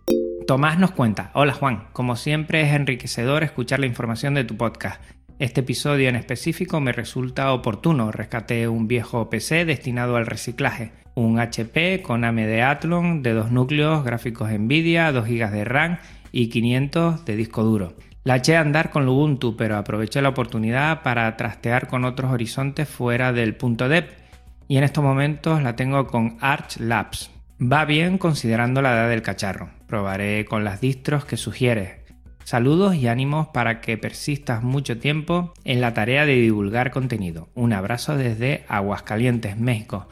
Tomás 0.46 0.78
nos 0.78 0.90
cuenta, 0.90 1.30
hola 1.34 1.54
Juan, 1.54 1.84
como 1.92 2.16
siempre 2.16 2.62
es 2.62 2.72
enriquecedor 2.72 3.44
escuchar 3.44 3.80
la 3.80 3.86
información 3.86 4.34
de 4.34 4.44
tu 4.44 4.56
podcast. 4.56 5.00
Este 5.38 5.60
episodio 5.60 6.08
en 6.08 6.16
específico 6.16 6.80
me 6.80 6.92
resulta 6.92 7.52
oportuno. 7.52 8.12
Rescaté 8.12 8.68
un 8.68 8.86
viejo 8.86 9.28
PC 9.30 9.64
destinado 9.64 10.16
al 10.16 10.26
reciclaje. 10.26 10.92
Un 11.14 11.40
HP 11.40 12.02
con 12.02 12.24
AMD 12.24 12.60
Athlon 12.62 13.22
de 13.22 13.32
dos 13.32 13.50
núcleos, 13.50 14.04
gráficos 14.04 14.50
Nvidia, 14.50 15.10
2 15.10 15.26
GB 15.26 15.50
de 15.50 15.64
RAM 15.64 15.98
y 16.30 16.48
500 16.48 17.24
de 17.24 17.36
disco 17.36 17.64
duro. 17.64 17.94
La 18.24 18.36
eché 18.36 18.56
a 18.56 18.60
andar 18.60 18.90
con 18.90 19.08
Ubuntu, 19.08 19.56
pero 19.56 19.76
aproveché 19.76 20.22
la 20.22 20.28
oportunidad 20.28 21.02
para 21.02 21.36
trastear 21.36 21.88
con 21.88 22.04
otros 22.04 22.30
horizontes 22.30 22.88
fuera 22.88 23.32
del 23.32 23.56
punto 23.56 23.88
.deb 23.88 24.08
y 24.68 24.76
en 24.76 24.84
estos 24.84 25.02
momentos 25.02 25.62
la 25.62 25.74
tengo 25.74 26.06
con 26.06 26.36
Arch 26.40 26.78
Labs. 26.78 27.30
Va 27.60 27.84
bien 27.84 28.18
considerando 28.18 28.80
la 28.80 28.92
edad 28.92 29.08
del 29.08 29.22
cacharro. 29.22 29.70
Probaré 29.86 30.44
con 30.44 30.62
las 30.64 30.80
distros 30.80 31.24
que 31.24 31.36
sugiere, 31.36 32.01
Saludos 32.44 32.94
y 32.96 33.08
ánimos 33.08 33.48
para 33.48 33.80
que 33.80 33.96
persistas 33.96 34.62
mucho 34.62 34.98
tiempo 34.98 35.54
en 35.64 35.80
la 35.80 35.94
tarea 35.94 36.26
de 36.26 36.34
divulgar 36.34 36.90
contenido. 36.90 37.48
Un 37.54 37.72
abrazo 37.72 38.16
desde 38.16 38.64
Aguascalientes, 38.68 39.56
México. 39.56 40.08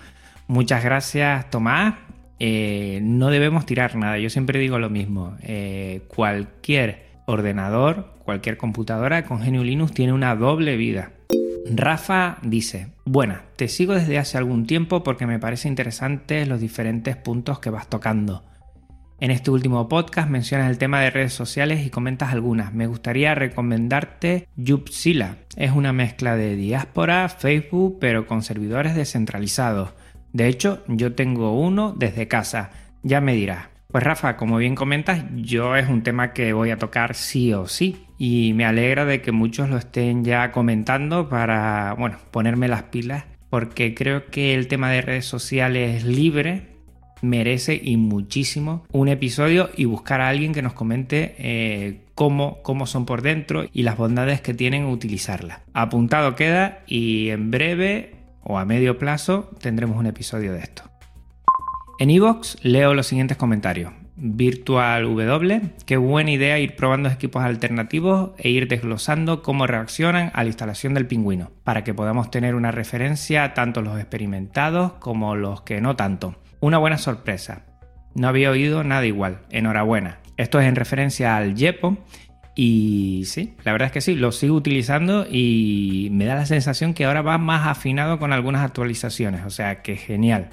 Muchas 0.47 0.85
gracias, 0.85 1.51
Tomás. 1.51 1.95
Eh, 2.39 3.01
no 3.03 3.29
debemos 3.29 3.67
tirar 3.67 3.95
nada. 3.97 4.19
Yo 4.19 4.31
siempre 4.31 4.59
digo 4.59 4.79
lo 4.79 4.91
mismo. 4.91 5.37
Eh, 5.43 6.03
cualquier 6.09 7.11
ordenador, 7.27 8.15
cualquier 8.25 8.57
computadora 8.57 9.25
con 9.25 9.41
GNU 9.41 9.63
Linux 9.63 9.93
tiene 9.93 10.13
una 10.13 10.35
doble 10.35 10.77
vida. 10.77 11.13
Rafa 11.73 12.39
dice, 12.43 12.89
buena, 13.05 13.45
te 13.57 13.69
sigo 13.69 13.95
desde 13.95 14.19
hace 14.19 14.39
algún 14.39 14.67
tiempo 14.67 15.03
porque 15.05 15.27
me 15.27 15.39
parece 15.39 15.69
interesante 15.69 16.47
los 16.47 16.61
diferentes 16.61 17.17
puntos 17.17 17.61
que 17.61 17.71
vas 17.71 17.89
tocando. 17.89 18.43
En 19.21 19.31
este 19.31 19.51
último 19.51 19.87
podcast 19.87 20.31
mencionas 20.31 20.71
el 20.71 20.79
tema 20.79 21.03
de 21.03 21.11
redes 21.11 21.35
sociales 21.35 21.85
y 21.85 21.91
comentas 21.91 22.33
algunas. 22.33 22.73
Me 22.73 22.87
gustaría 22.87 23.35
recomendarte 23.35 24.49
Yupsila. 24.57 25.37
Es 25.57 25.73
una 25.73 25.93
mezcla 25.93 26.37
de 26.37 26.57
diáspora, 26.57 27.29
Facebook, 27.29 27.99
pero 28.01 28.27
con 28.27 28.43
servidores 28.43 28.95
descentralizados. 28.95 29.91
De 30.33 30.49
hecho, 30.49 30.83
yo 30.89 31.13
tengo 31.15 31.53
uno 31.53 31.95
desde 31.95 32.29
casa. 32.29 32.71
Ya 33.03 33.21
me 33.21 33.35
dirás. 33.35 33.69
Pues 33.89 34.05
Rafa, 34.05 34.39
como 34.39 34.57
bien 34.57 34.75
comentas, 34.75 35.23
yo 35.35 35.77
es 35.77 35.91
un 35.91 36.03
tema 36.03 36.33
que 36.33 36.55
voy 36.55 36.71
a 36.71 36.79
tocar 36.79 37.15
sí 37.15 37.53
o 37.53 37.69
sí. 37.69 38.07
Y 38.17 38.55
me 38.55 38.65
alegra 38.65 39.05
de 39.05 39.21
que 39.21 39.33
muchos 39.33 39.69
lo 39.69 39.77
estén 39.77 40.25
ya 40.25 40.51
comentando 40.51 41.29
para, 41.29 41.95
bueno, 41.99 42.17
ponerme 42.31 42.69
las 42.69 42.85
pilas. 42.85 43.25
Porque 43.51 43.95
creo 43.95 44.31
que 44.31 44.55
el 44.55 44.67
tema 44.67 44.91
de 44.91 45.03
redes 45.03 45.27
sociales 45.27 46.05
libre 46.05 46.70
merece 47.23 47.81
y 47.83 47.97
muchísimo 47.97 48.85
un 48.93 49.09
episodio 49.09 49.71
y 49.77 49.85
buscar 49.85 50.21
a 50.21 50.29
alguien 50.29 50.53
que 50.53 50.63
nos 50.63 50.73
comente 50.73 51.35
eh, 51.39 52.01
cómo, 52.15 52.63
cómo 52.63 52.87
son 52.87 53.07
por 53.07 53.23
dentro 53.23 53.65
y 53.73 53.83
las 53.83 53.97
bondades 53.97 54.41
que 54.41 54.55
tienen 54.55 54.87
utilizarla. 54.87 55.61
Apuntado 55.73 56.37
queda 56.37 56.81
y 56.87 57.31
en 57.31 57.51
breve 57.51 58.15
o 58.43 58.59
a 58.59 58.65
medio 58.65 58.99
plazo 58.99 59.51
tendremos 59.61 59.97
un 59.97 60.07
episodio 60.07 60.53
de 60.53 60.61
esto. 60.61 60.83
En 61.99 62.11
iVoox 62.11 62.65
leo 62.65 62.95
los 62.95 63.07
siguientes 63.07 63.37
comentarios. 63.37 63.93
Virtual 64.23 65.05
W. 65.05 65.63
Qué 65.87 65.97
buena 65.97 66.31
idea 66.31 66.59
ir 66.59 66.77
probando 66.77 67.09
equipos 67.09 67.43
alternativos 67.43 68.33
e 68.37 68.51
ir 68.51 68.69
desglosando 68.69 69.43
cómo 69.43 69.67
reaccionan 69.67 70.31
a 70.35 70.43
la 70.43 70.49
instalación 70.49 70.93
del 70.93 71.07
pingüino, 71.07 71.51
para 71.65 71.85
que 71.85 71.95
podamos 71.95 72.31
tener 72.31 72.55
una 72.55 72.71
referencia 72.71 73.55
tanto 73.55 73.81
los 73.81 73.99
experimentados 73.99 74.93
como 74.95 75.37
los 75.37 75.63
que 75.63 75.81
no 75.81 75.97
tanto. 75.97 76.37
Una 76.61 76.79
buena 76.79 76.99
sorpresa. 76.99 77.63
No 78.15 78.29
había 78.29 78.51
oído 78.51 78.85
nada 78.85 79.07
igual. 79.07 79.41
Enhorabuena. 79.51 80.19
Esto 80.37 80.61
es 80.61 80.67
en 80.67 80.77
referencia 80.77 81.37
al 81.37 81.55
Yepo. 81.55 81.97
Y 82.55 83.23
sí, 83.27 83.55
la 83.65 83.73
verdad 83.73 83.87
es 83.87 83.93
que 83.93 84.01
sí, 84.01 84.15
lo 84.17 84.33
sigo 84.33 84.57
utilizando 84.57 85.27
y 85.31 86.09
me 86.13 86.27
da 86.27 86.35
la 86.35 86.47
sensación 86.47 86.93
que 86.93 87.07
ahora 87.07 87.23
va 87.23 87.39
más 87.39 87.67
afinado 87.67 88.19
con 88.19 88.33
algunas 88.33 88.63
actualizaciones. 88.63 89.47
O 89.47 89.51
sea 89.51 89.83
que 89.83 89.97
genial. 89.97 90.51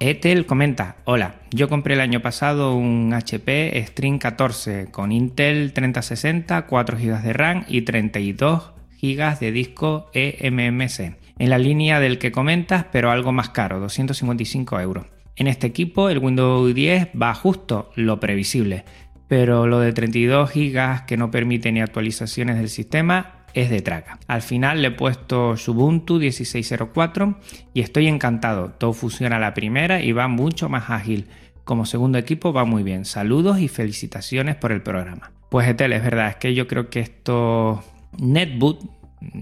Etel 0.00 0.44
comenta, 0.46 0.96
hola, 1.04 1.36
yo 1.50 1.68
compré 1.68 1.94
el 1.94 2.00
año 2.00 2.20
pasado 2.20 2.74
un 2.74 3.12
HP 3.14 3.82
String 3.86 4.18
14 4.18 4.90
con 4.90 5.12
Intel 5.12 5.72
3060, 5.72 6.66
4 6.66 6.98
GB 6.98 7.22
de 7.22 7.32
RAM 7.32 7.64
y 7.68 7.82
32 7.82 8.72
GB 9.00 9.38
de 9.38 9.52
disco 9.52 10.10
eMMC, 10.12 11.16
en 11.38 11.50
la 11.50 11.58
línea 11.58 12.00
del 12.00 12.18
que 12.18 12.32
comentas, 12.32 12.86
pero 12.92 13.10
algo 13.10 13.32
más 13.32 13.50
caro, 13.50 13.80
255 13.80 14.80
euros. 14.80 15.06
En 15.36 15.46
este 15.48 15.66
equipo 15.66 16.08
el 16.08 16.18
Windows 16.18 16.74
10 16.74 17.08
va 17.20 17.34
justo 17.34 17.90
lo 17.96 18.20
previsible, 18.20 18.84
pero 19.26 19.66
lo 19.66 19.80
de 19.80 19.92
32 19.92 20.52
GB 20.52 21.06
que 21.06 21.16
no 21.16 21.30
permite 21.30 21.72
ni 21.72 21.80
actualizaciones 21.80 22.56
del 22.56 22.68
sistema 22.68 23.44
es 23.52 23.70
de 23.70 23.80
traca. 23.80 24.18
Al 24.26 24.42
final 24.42 24.82
le 24.82 24.88
he 24.88 24.90
puesto 24.90 25.54
Ubuntu 25.66 26.20
16.04 26.20 27.36
y 27.72 27.80
estoy 27.80 28.08
encantado. 28.08 28.70
Todo 28.70 28.92
funciona 28.92 29.36
a 29.36 29.40
la 29.40 29.54
primera 29.54 30.02
y 30.02 30.12
va 30.12 30.28
mucho 30.28 30.68
más 30.68 30.90
ágil. 30.90 31.28
Como 31.64 31.86
segundo 31.86 32.18
equipo 32.18 32.52
va 32.52 32.64
muy 32.64 32.82
bien. 32.82 33.04
Saludos 33.04 33.60
y 33.60 33.68
felicitaciones 33.68 34.56
por 34.56 34.72
el 34.72 34.82
programa. 34.82 35.32
Pues 35.50 35.68
Etel, 35.68 35.92
es 35.92 36.02
verdad, 36.02 36.30
es 36.30 36.36
que 36.36 36.54
yo 36.54 36.66
creo 36.66 36.90
que 36.90 37.00
estos 37.00 37.78
NetBoot, 38.18 38.80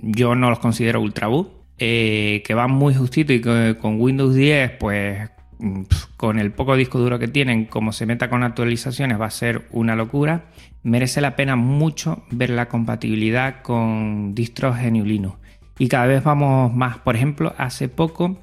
yo 0.02 0.34
no 0.34 0.50
los 0.50 0.58
considero 0.58 1.00
ultraboot, 1.00 1.61
eh, 1.78 2.42
que 2.44 2.54
van 2.54 2.70
muy 2.70 2.94
justito 2.94 3.32
y 3.32 3.40
con 3.40 4.00
Windows 4.00 4.34
10, 4.34 4.72
pues 4.78 5.30
Mm, 5.62 5.82
con 6.16 6.40
el 6.40 6.50
poco 6.50 6.74
disco 6.74 6.98
duro 6.98 7.20
que 7.20 7.28
tienen, 7.28 7.66
como 7.66 7.92
se 7.92 8.04
meta 8.04 8.28
con 8.28 8.42
actualizaciones, 8.42 9.20
va 9.20 9.26
a 9.26 9.30
ser 9.30 9.68
una 9.70 9.94
locura. 9.94 10.46
Merece 10.82 11.20
la 11.20 11.36
pena 11.36 11.54
mucho 11.54 12.24
ver 12.32 12.50
la 12.50 12.66
compatibilidad 12.68 13.62
con 13.62 14.34
distros 14.34 14.76
GNU 14.76 15.04
Linux. 15.04 15.38
Y 15.78 15.86
cada 15.86 16.06
vez 16.06 16.24
vamos 16.24 16.74
más. 16.74 16.98
Por 16.98 17.14
ejemplo, 17.14 17.54
hace 17.58 17.88
poco 17.88 18.40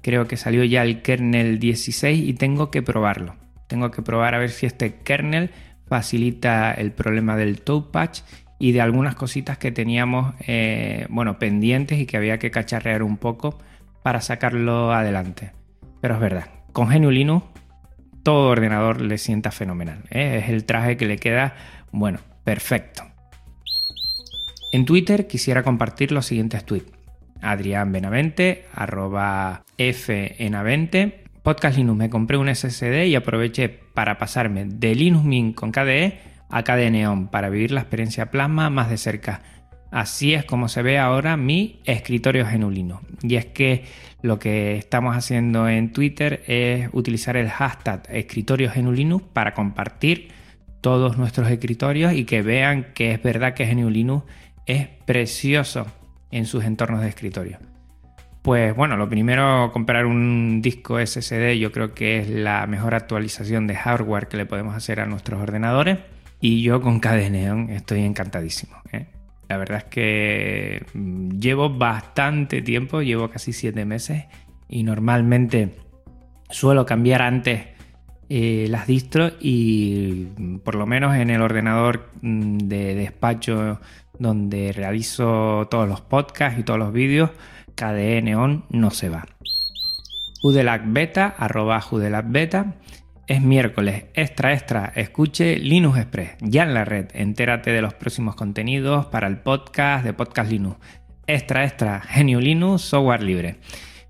creo 0.00 0.26
que 0.26 0.38
salió 0.38 0.64
ya 0.64 0.82
el 0.82 1.02
kernel 1.02 1.58
16 1.58 2.26
y 2.26 2.32
tengo 2.32 2.70
que 2.70 2.82
probarlo. 2.82 3.36
Tengo 3.68 3.90
que 3.90 4.00
probar 4.00 4.34
a 4.34 4.38
ver 4.38 4.50
si 4.50 4.64
este 4.64 4.96
kernel 4.96 5.50
facilita 5.86 6.72
el 6.72 6.92
problema 6.92 7.36
del 7.36 7.60
toe 7.60 7.84
patch 7.92 8.20
y 8.58 8.72
de 8.72 8.80
algunas 8.80 9.14
cositas 9.14 9.58
que 9.58 9.72
teníamos 9.72 10.34
eh, 10.46 11.06
bueno, 11.10 11.38
pendientes 11.38 11.98
y 11.98 12.06
que 12.06 12.16
había 12.16 12.38
que 12.38 12.50
cacharrear 12.50 13.02
un 13.02 13.16
poco 13.16 13.58
para 14.02 14.20
sacarlo 14.20 14.92
adelante. 14.92 15.52
Pero 16.00 16.14
es 16.14 16.20
verdad, 16.20 16.46
con 16.72 16.88
GNU 16.88 17.10
Linux 17.10 17.46
todo 18.22 18.48
ordenador 18.48 19.00
le 19.00 19.18
sienta 19.18 19.50
fenomenal. 19.50 20.04
¿eh? 20.10 20.40
Es 20.42 20.48
el 20.48 20.64
traje 20.64 20.96
que 20.96 21.06
le 21.06 21.18
queda, 21.18 21.54
bueno, 21.92 22.18
perfecto. 22.42 23.04
En 24.72 24.86
Twitter 24.86 25.28
quisiera 25.28 25.62
compartir 25.62 26.10
los 26.10 26.26
siguientes 26.26 26.64
tweets. 26.64 26.90
Adrián 27.40 27.92
Benavente, 27.92 28.64
arroba 28.74 29.64
fenavente. 29.76 31.24
Podcast 31.42 31.76
Linux, 31.76 31.98
me 31.98 32.08
compré 32.08 32.38
un 32.38 32.52
SSD 32.52 33.04
y 33.06 33.14
aproveché 33.14 33.68
para 33.68 34.16
pasarme 34.16 34.64
de 34.64 34.94
Linux 34.94 35.24
Mint 35.24 35.54
con 35.54 35.70
KDE 35.70 36.33
a 36.50 36.62
KDE 36.62 36.90
Neon 36.90 37.28
para 37.28 37.48
vivir 37.48 37.70
la 37.70 37.80
experiencia 37.80 38.30
Plasma 38.30 38.70
más 38.70 38.90
de 38.90 38.96
cerca. 38.96 39.42
Así 39.90 40.34
es 40.34 40.44
como 40.44 40.68
se 40.68 40.82
ve 40.82 40.98
ahora 40.98 41.36
mi 41.36 41.80
escritorio 41.84 42.46
genulino. 42.46 43.02
Y 43.22 43.36
es 43.36 43.46
que 43.46 43.84
lo 44.22 44.38
que 44.38 44.76
estamos 44.76 45.16
haciendo 45.16 45.68
en 45.68 45.92
Twitter 45.92 46.42
es 46.46 46.88
utilizar 46.92 47.36
el 47.36 47.48
hashtag 47.48 48.02
escritorio 48.08 48.70
genulino 48.70 49.20
para 49.20 49.54
compartir 49.54 50.32
todos 50.80 51.16
nuestros 51.16 51.48
escritorios 51.50 52.12
y 52.12 52.24
que 52.24 52.42
vean 52.42 52.88
que 52.92 53.12
es 53.12 53.22
verdad 53.22 53.54
que 53.54 53.66
GNU 53.66 54.24
es 54.66 54.88
precioso 55.06 55.86
en 56.30 56.46
sus 56.46 56.64
entornos 56.64 57.00
de 57.00 57.08
escritorio. 57.08 57.58
Pues 58.42 58.76
bueno, 58.76 58.96
lo 58.96 59.08
primero, 59.08 59.70
comprar 59.72 60.04
un 60.04 60.60
disco 60.60 60.98
SSD 60.98 61.56
yo 61.58 61.72
creo 61.72 61.94
que 61.94 62.18
es 62.18 62.28
la 62.28 62.66
mejor 62.66 62.94
actualización 62.94 63.66
de 63.66 63.76
hardware 63.76 64.28
que 64.28 64.36
le 64.36 64.44
podemos 64.44 64.74
hacer 64.74 65.00
a 65.00 65.06
nuestros 65.06 65.40
ordenadores. 65.40 65.98
Y 66.46 66.60
yo 66.60 66.82
con 66.82 67.00
KDE 67.00 67.74
estoy 67.74 68.02
encantadísimo. 68.02 68.76
¿eh? 68.92 69.06
La 69.48 69.56
verdad 69.56 69.78
es 69.78 69.84
que 69.84 70.84
mm, 70.92 71.38
llevo 71.40 71.70
bastante 71.70 72.60
tiempo, 72.60 73.00
llevo 73.00 73.30
casi 73.30 73.54
7 73.54 73.86
meses 73.86 74.24
y 74.68 74.82
normalmente 74.82 75.74
suelo 76.50 76.84
cambiar 76.84 77.22
antes 77.22 77.62
eh, 78.28 78.66
las 78.68 78.86
distros 78.86 79.32
y 79.40 80.26
mm, 80.36 80.58
por 80.58 80.74
lo 80.74 80.84
menos 80.84 81.16
en 81.16 81.30
el 81.30 81.40
ordenador 81.40 82.10
mm, 82.20 82.58
de 82.58 82.94
despacho 82.94 83.80
donde 84.18 84.74
realizo 84.74 85.66
todos 85.70 85.88
los 85.88 86.02
podcasts 86.02 86.60
y 86.60 86.62
todos 86.62 86.78
los 86.78 86.92
vídeos, 86.92 87.30
KDE 87.74 88.20
Neon 88.20 88.66
no 88.68 88.90
se 88.90 89.08
va. 89.08 89.24
Udelac 90.42 90.82
Beta, 90.84 91.34
arroba 91.38 91.80
es 93.26 93.40
miércoles, 93.40 94.04
extra 94.14 94.52
extra, 94.52 94.92
escuche 94.94 95.56
Linux 95.56 95.98
Express, 95.98 96.36
ya 96.40 96.64
en 96.64 96.74
la 96.74 96.84
red, 96.84 97.06
entérate 97.14 97.70
de 97.70 97.80
los 97.80 97.94
próximos 97.94 98.34
contenidos 98.34 99.06
para 99.06 99.26
el 99.26 99.38
podcast 99.38 100.04
de 100.04 100.12
Podcast 100.12 100.50
Linux. 100.50 100.76
Extra 101.26 101.64
extra, 101.64 102.00
Genio 102.02 102.40
Linux, 102.40 102.82
software 102.82 103.22
libre. 103.22 103.56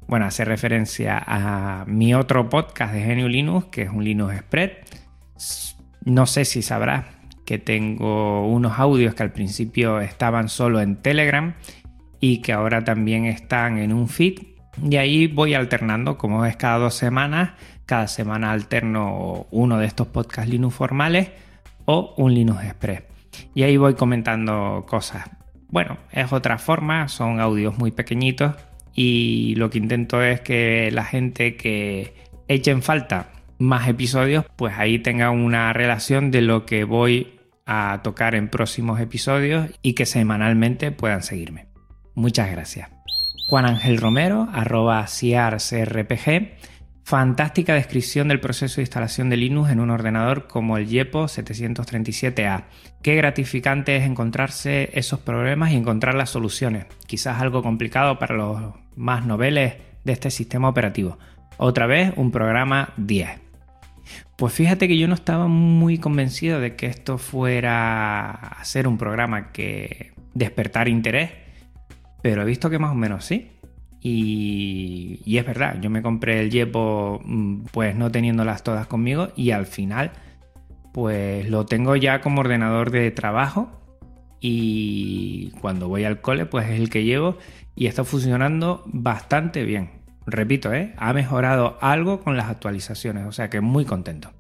Bueno, 0.09 0.27
hace 0.27 0.45
referencia 0.45 1.23
a 1.25 1.85
mi 1.87 2.13
otro 2.13 2.49
podcast 2.49 2.93
de 2.93 3.03
Genio 3.03 3.29
Linux, 3.29 3.67
que 3.67 3.83
es 3.83 3.91
un 3.91 4.03
Linux 4.03 4.35
Express. 4.35 5.77
No 6.05 6.27
sé 6.27 6.45
si 6.45 6.61
sabrás 6.61 7.07
que 7.47 7.59
tengo 7.59 8.49
unos 8.49 8.79
audios 8.79 9.15
que 9.15 9.23
al 9.23 9.33
principio 9.33 10.01
estaban 10.01 10.49
solo 10.49 10.81
en 10.81 10.97
Telegram 10.97 11.55
y 12.21 12.39
que 12.43 12.53
ahora 12.53 12.83
también 12.85 13.27
están 13.27 13.79
en 13.79 13.93
un 13.93 14.09
feed. 14.09 14.41
Y 14.83 14.97
ahí 14.97 15.29
voy 15.29 15.55
alternando, 15.55 16.19
como 16.19 16.45
es 16.45 16.57
cada 16.57 16.79
dos 16.79 16.95
semanas, 16.95 17.53
cada 17.87 18.09
semana 18.09 18.53
alterno 18.53 19.47
uno 19.51 19.79
de 19.79 19.87
estos 19.87 20.09
podcasts 20.09 20.51
Linux 20.51 20.75
formales 20.75 21.31
o 21.85 22.15
un 22.17 22.35
Linux 22.35 22.65
Express. 22.65 23.03
Y 23.55 23.63
ahí 23.63 23.77
voy 23.77 23.95
comentando 23.95 24.85
cosas. 24.89 25.29
Bueno, 25.69 25.99
es 26.13 26.33
otra 26.33 26.59
forma, 26.59 27.09
son 27.09 27.41
audios 27.41 27.79
muy 27.79 27.91
pequeñitos 27.91 28.55
y 28.95 29.55
lo 29.57 29.71
que 29.71 29.79
intento 29.79 30.23
es 30.23 30.41
que 30.41 30.91
la 30.93 31.05
gente 31.05 31.57
que 31.57 32.15
eche 32.47 32.71
en 32.71 32.83
falta 32.83 33.31
más 33.59 33.89
episodios, 33.89 34.45
pues 34.57 34.75
ahí 34.79 34.99
tenga 34.99 35.31
una 35.31 35.73
relación 35.73 36.31
de 36.31 36.43
lo 36.43 36.65
que 36.67 36.85
voy 36.85 37.41
a 37.67 38.01
tocar 38.03 38.35
en 38.35 38.49
próximos 38.49 39.01
episodios 39.01 39.71
y 39.83 39.95
que 39.95 40.07
semanalmente 40.07 40.93
puedan 40.93 41.23
seguirme. 41.23 41.67
Muchas 42.15 42.51
gracias. 42.51 42.91
Juan 43.49 43.67
Ángel 43.67 43.99
Romero, 43.99 44.49
arroba 44.53 45.05
CRCRPG 45.07 46.53
Fantástica 47.05 47.75
descripción 47.75 48.29
del 48.29 48.41
proceso 48.41 48.77
de 48.77 48.85
instalación 48.85 49.29
de 49.29 49.37
Linux 49.37 49.71
en 49.71 49.81
un 49.81 49.91
ordenador 49.91 50.47
como 50.47 50.79
el 50.79 50.89
Yepo 50.89 51.25
737A. 51.25 52.65
Qué 53.03 53.15
gratificante 53.15 53.95
es 53.97 54.05
encontrarse 54.05 54.89
esos 54.95 55.21
problemas 55.21 55.71
y 55.71 55.77
encontrar 55.77 56.15
las 56.15 56.31
soluciones. 56.31 56.87
Quizás 57.07 57.43
algo 57.43 57.63
complicado 57.63 58.19
para 58.19 58.35
los 58.35 58.73
más 58.97 59.27
noveles 59.27 59.75
de 60.03 60.13
este 60.15 60.31
sistema 60.31 60.71
operativo. 60.71 61.19
Otra 61.59 61.87
vez 61.87 62.15
un 62.17 62.31
programa 62.31 62.95
10. 62.97 63.29
Pues 64.37 64.55
fíjate 64.55 64.89
que 64.89 64.97
yo 64.97 65.07
no 65.07 65.15
estaba 65.15 65.47
muy 65.47 65.99
convencido 65.99 66.59
de 66.59 66.75
que 66.75 66.87
esto 66.87 67.19
fuera 67.19 68.31
a 68.31 68.65
ser 68.65 68.89
un 68.89 68.97
programa 68.97 69.53
que 69.53 70.15
despertar 70.33 70.89
interés, 70.89 71.33
pero 72.23 72.41
he 72.41 72.47
visto 72.47 72.71
que 72.71 72.79
más 72.79 72.93
o 72.93 72.97
menos 72.97 73.27
sí. 73.27 73.54
Y, 74.07 75.39
es 75.39 75.47
verdad, 75.47 75.79
yo 75.81 75.89
me 75.89 76.03
compré 76.03 76.39
el 76.41 76.51
Yepo 76.51 77.23
mm, 77.25 77.63
pues 77.73 77.97
no 77.97 78.13
teniéndolas 78.13 78.63
todas 78.63 78.87
conmigo 78.87 79.29
y 79.35 79.53
al 79.53 79.65
final 79.65 80.13
pues 80.93 81.49
lo 81.49 81.65
tengo 81.65 81.97
ya 81.97 82.21
como 82.21 82.43
ordenador 82.43 82.91
de 82.91 83.11
trabajo 83.11 83.71
y 84.41 85.53
cuando 85.63 85.89
voy 85.89 86.05
al 86.05 86.21
cole 86.21 86.45
pues 86.45 86.69
es 86.69 86.79
el 86.79 86.91
que 86.91 87.05
llevo 87.05 87.39
y 87.75 87.87
está 87.87 88.05
funcionando 88.05 88.83
bastante 88.85 89.65
bien. 89.65 89.89
Repito, 90.27 90.75
¿eh? 90.75 90.93
ha 90.99 91.15
mejorado 91.15 91.79
algo 91.81 92.21
con 92.21 92.37
las 92.37 92.51
actualizaciones, 92.51 93.27
o 93.27 93.33
sea 93.33 93.49
que 93.49 93.63
muy 93.63 93.87
contento. 93.87 94.33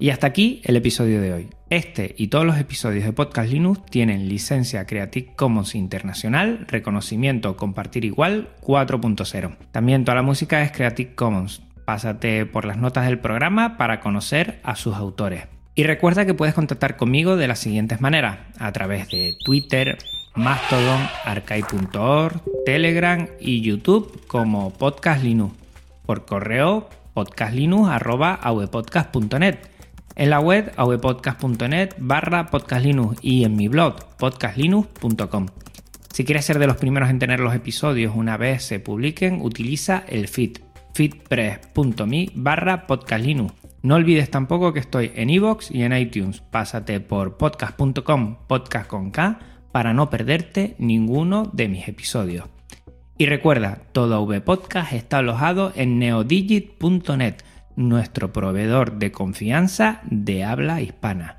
Y 0.00 0.10
hasta 0.10 0.28
aquí 0.28 0.60
el 0.64 0.76
episodio 0.76 1.20
de 1.20 1.32
hoy. 1.32 1.48
Este 1.70 2.14
y 2.16 2.28
todos 2.28 2.46
los 2.46 2.56
episodios 2.56 3.04
de 3.04 3.12
Podcast 3.12 3.50
Linux 3.50 3.84
tienen 3.86 4.28
licencia 4.28 4.86
Creative 4.86 5.34
Commons 5.34 5.74
Internacional, 5.74 6.66
reconocimiento 6.68 7.56
compartir 7.56 8.04
igual 8.04 8.50
4.0. 8.62 9.56
También 9.72 10.04
toda 10.04 10.14
la 10.14 10.22
música 10.22 10.62
es 10.62 10.70
Creative 10.70 11.16
Commons. 11.16 11.62
Pásate 11.84 12.46
por 12.46 12.64
las 12.64 12.78
notas 12.78 13.06
del 13.06 13.18
programa 13.18 13.76
para 13.76 13.98
conocer 14.00 14.60
a 14.62 14.76
sus 14.76 14.94
autores. 14.94 15.48
Y 15.74 15.82
recuerda 15.82 16.24
que 16.26 16.34
puedes 16.34 16.54
contactar 16.54 16.96
conmigo 16.96 17.36
de 17.36 17.48
las 17.48 17.58
siguientes 17.58 18.00
maneras, 18.00 18.38
a 18.58 18.70
través 18.72 19.08
de 19.08 19.34
Twitter, 19.44 19.98
Mastodon, 20.34 21.00
arcai.org, 21.24 22.40
Telegram 22.64 23.26
y 23.40 23.62
YouTube 23.62 24.24
como 24.26 24.72
Podcast 24.72 25.24
Linux. 25.24 25.56
Por 26.06 26.24
correo 26.24 26.88
podcastlinux.avpodcast.net. 27.14 29.77
En 30.18 30.30
la 30.30 30.40
web 30.40 30.72
avpodcast.net 30.76 31.90
barra 31.98 32.46
podcastlinux 32.46 33.18
y 33.22 33.44
en 33.44 33.54
mi 33.54 33.68
blog 33.68 34.16
podcastlinux.com. 34.18 35.46
Si 36.12 36.24
quieres 36.24 36.44
ser 36.44 36.58
de 36.58 36.66
los 36.66 36.76
primeros 36.76 37.08
en 37.08 37.20
tener 37.20 37.38
los 37.38 37.54
episodios 37.54 38.16
una 38.16 38.36
vez 38.36 38.64
se 38.64 38.80
publiquen, 38.80 39.40
utiliza 39.40 40.02
el 40.08 40.26
feed 40.26 40.58
feedpress.me 40.92 42.30
barra 42.34 42.88
podcastlinux. 42.88 43.54
No 43.82 43.94
olvides 43.94 44.28
tampoco 44.28 44.72
que 44.72 44.80
estoy 44.80 45.12
en 45.14 45.30
iVoox 45.30 45.70
y 45.70 45.84
en 45.84 45.96
iTunes. 45.96 46.40
Pásate 46.40 46.98
por 46.98 47.36
podcast.com, 47.36 48.38
podcast 48.48 48.88
con 48.88 49.12
K, 49.12 49.38
para 49.70 49.94
no 49.94 50.10
perderte 50.10 50.74
ninguno 50.80 51.48
de 51.52 51.68
mis 51.68 51.86
episodios. 51.86 52.46
Y 53.18 53.26
recuerda, 53.26 53.82
todo 53.92 54.26
VPodcast 54.26 54.94
está 54.94 55.18
alojado 55.18 55.72
en 55.76 56.00
neodigit.net, 56.00 57.36
nuestro 57.78 58.32
proveedor 58.32 58.98
de 58.98 59.12
confianza 59.12 60.00
de 60.04 60.44
habla 60.44 60.80
hispana. 60.80 61.38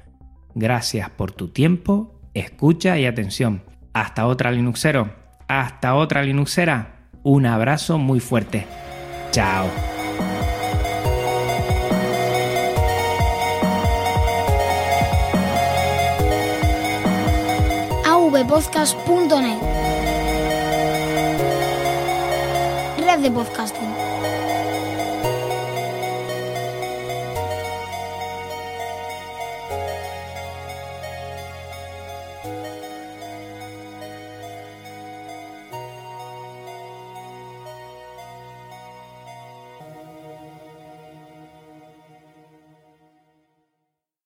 Gracias 0.56 1.10
por 1.10 1.34
tu 1.34 1.50
tiempo, 1.50 2.18
escucha 2.34 2.98
y 2.98 3.06
atención. 3.06 3.64
Hasta 3.94 4.26
otra 4.26 4.50
Linuxero, 4.52 5.14
hasta 5.50 5.96
otra 5.96 6.24
Linuxera. 6.24 7.10
Un 7.24 7.46
abrazo 7.46 7.98
muy 7.98 8.22
fuerte. 8.22 8.66
Chao. 9.32 9.68
avpodcast.net 18.06 19.60
Red 23.06 23.20
de 23.20 23.32
podcasting. 23.32 24.09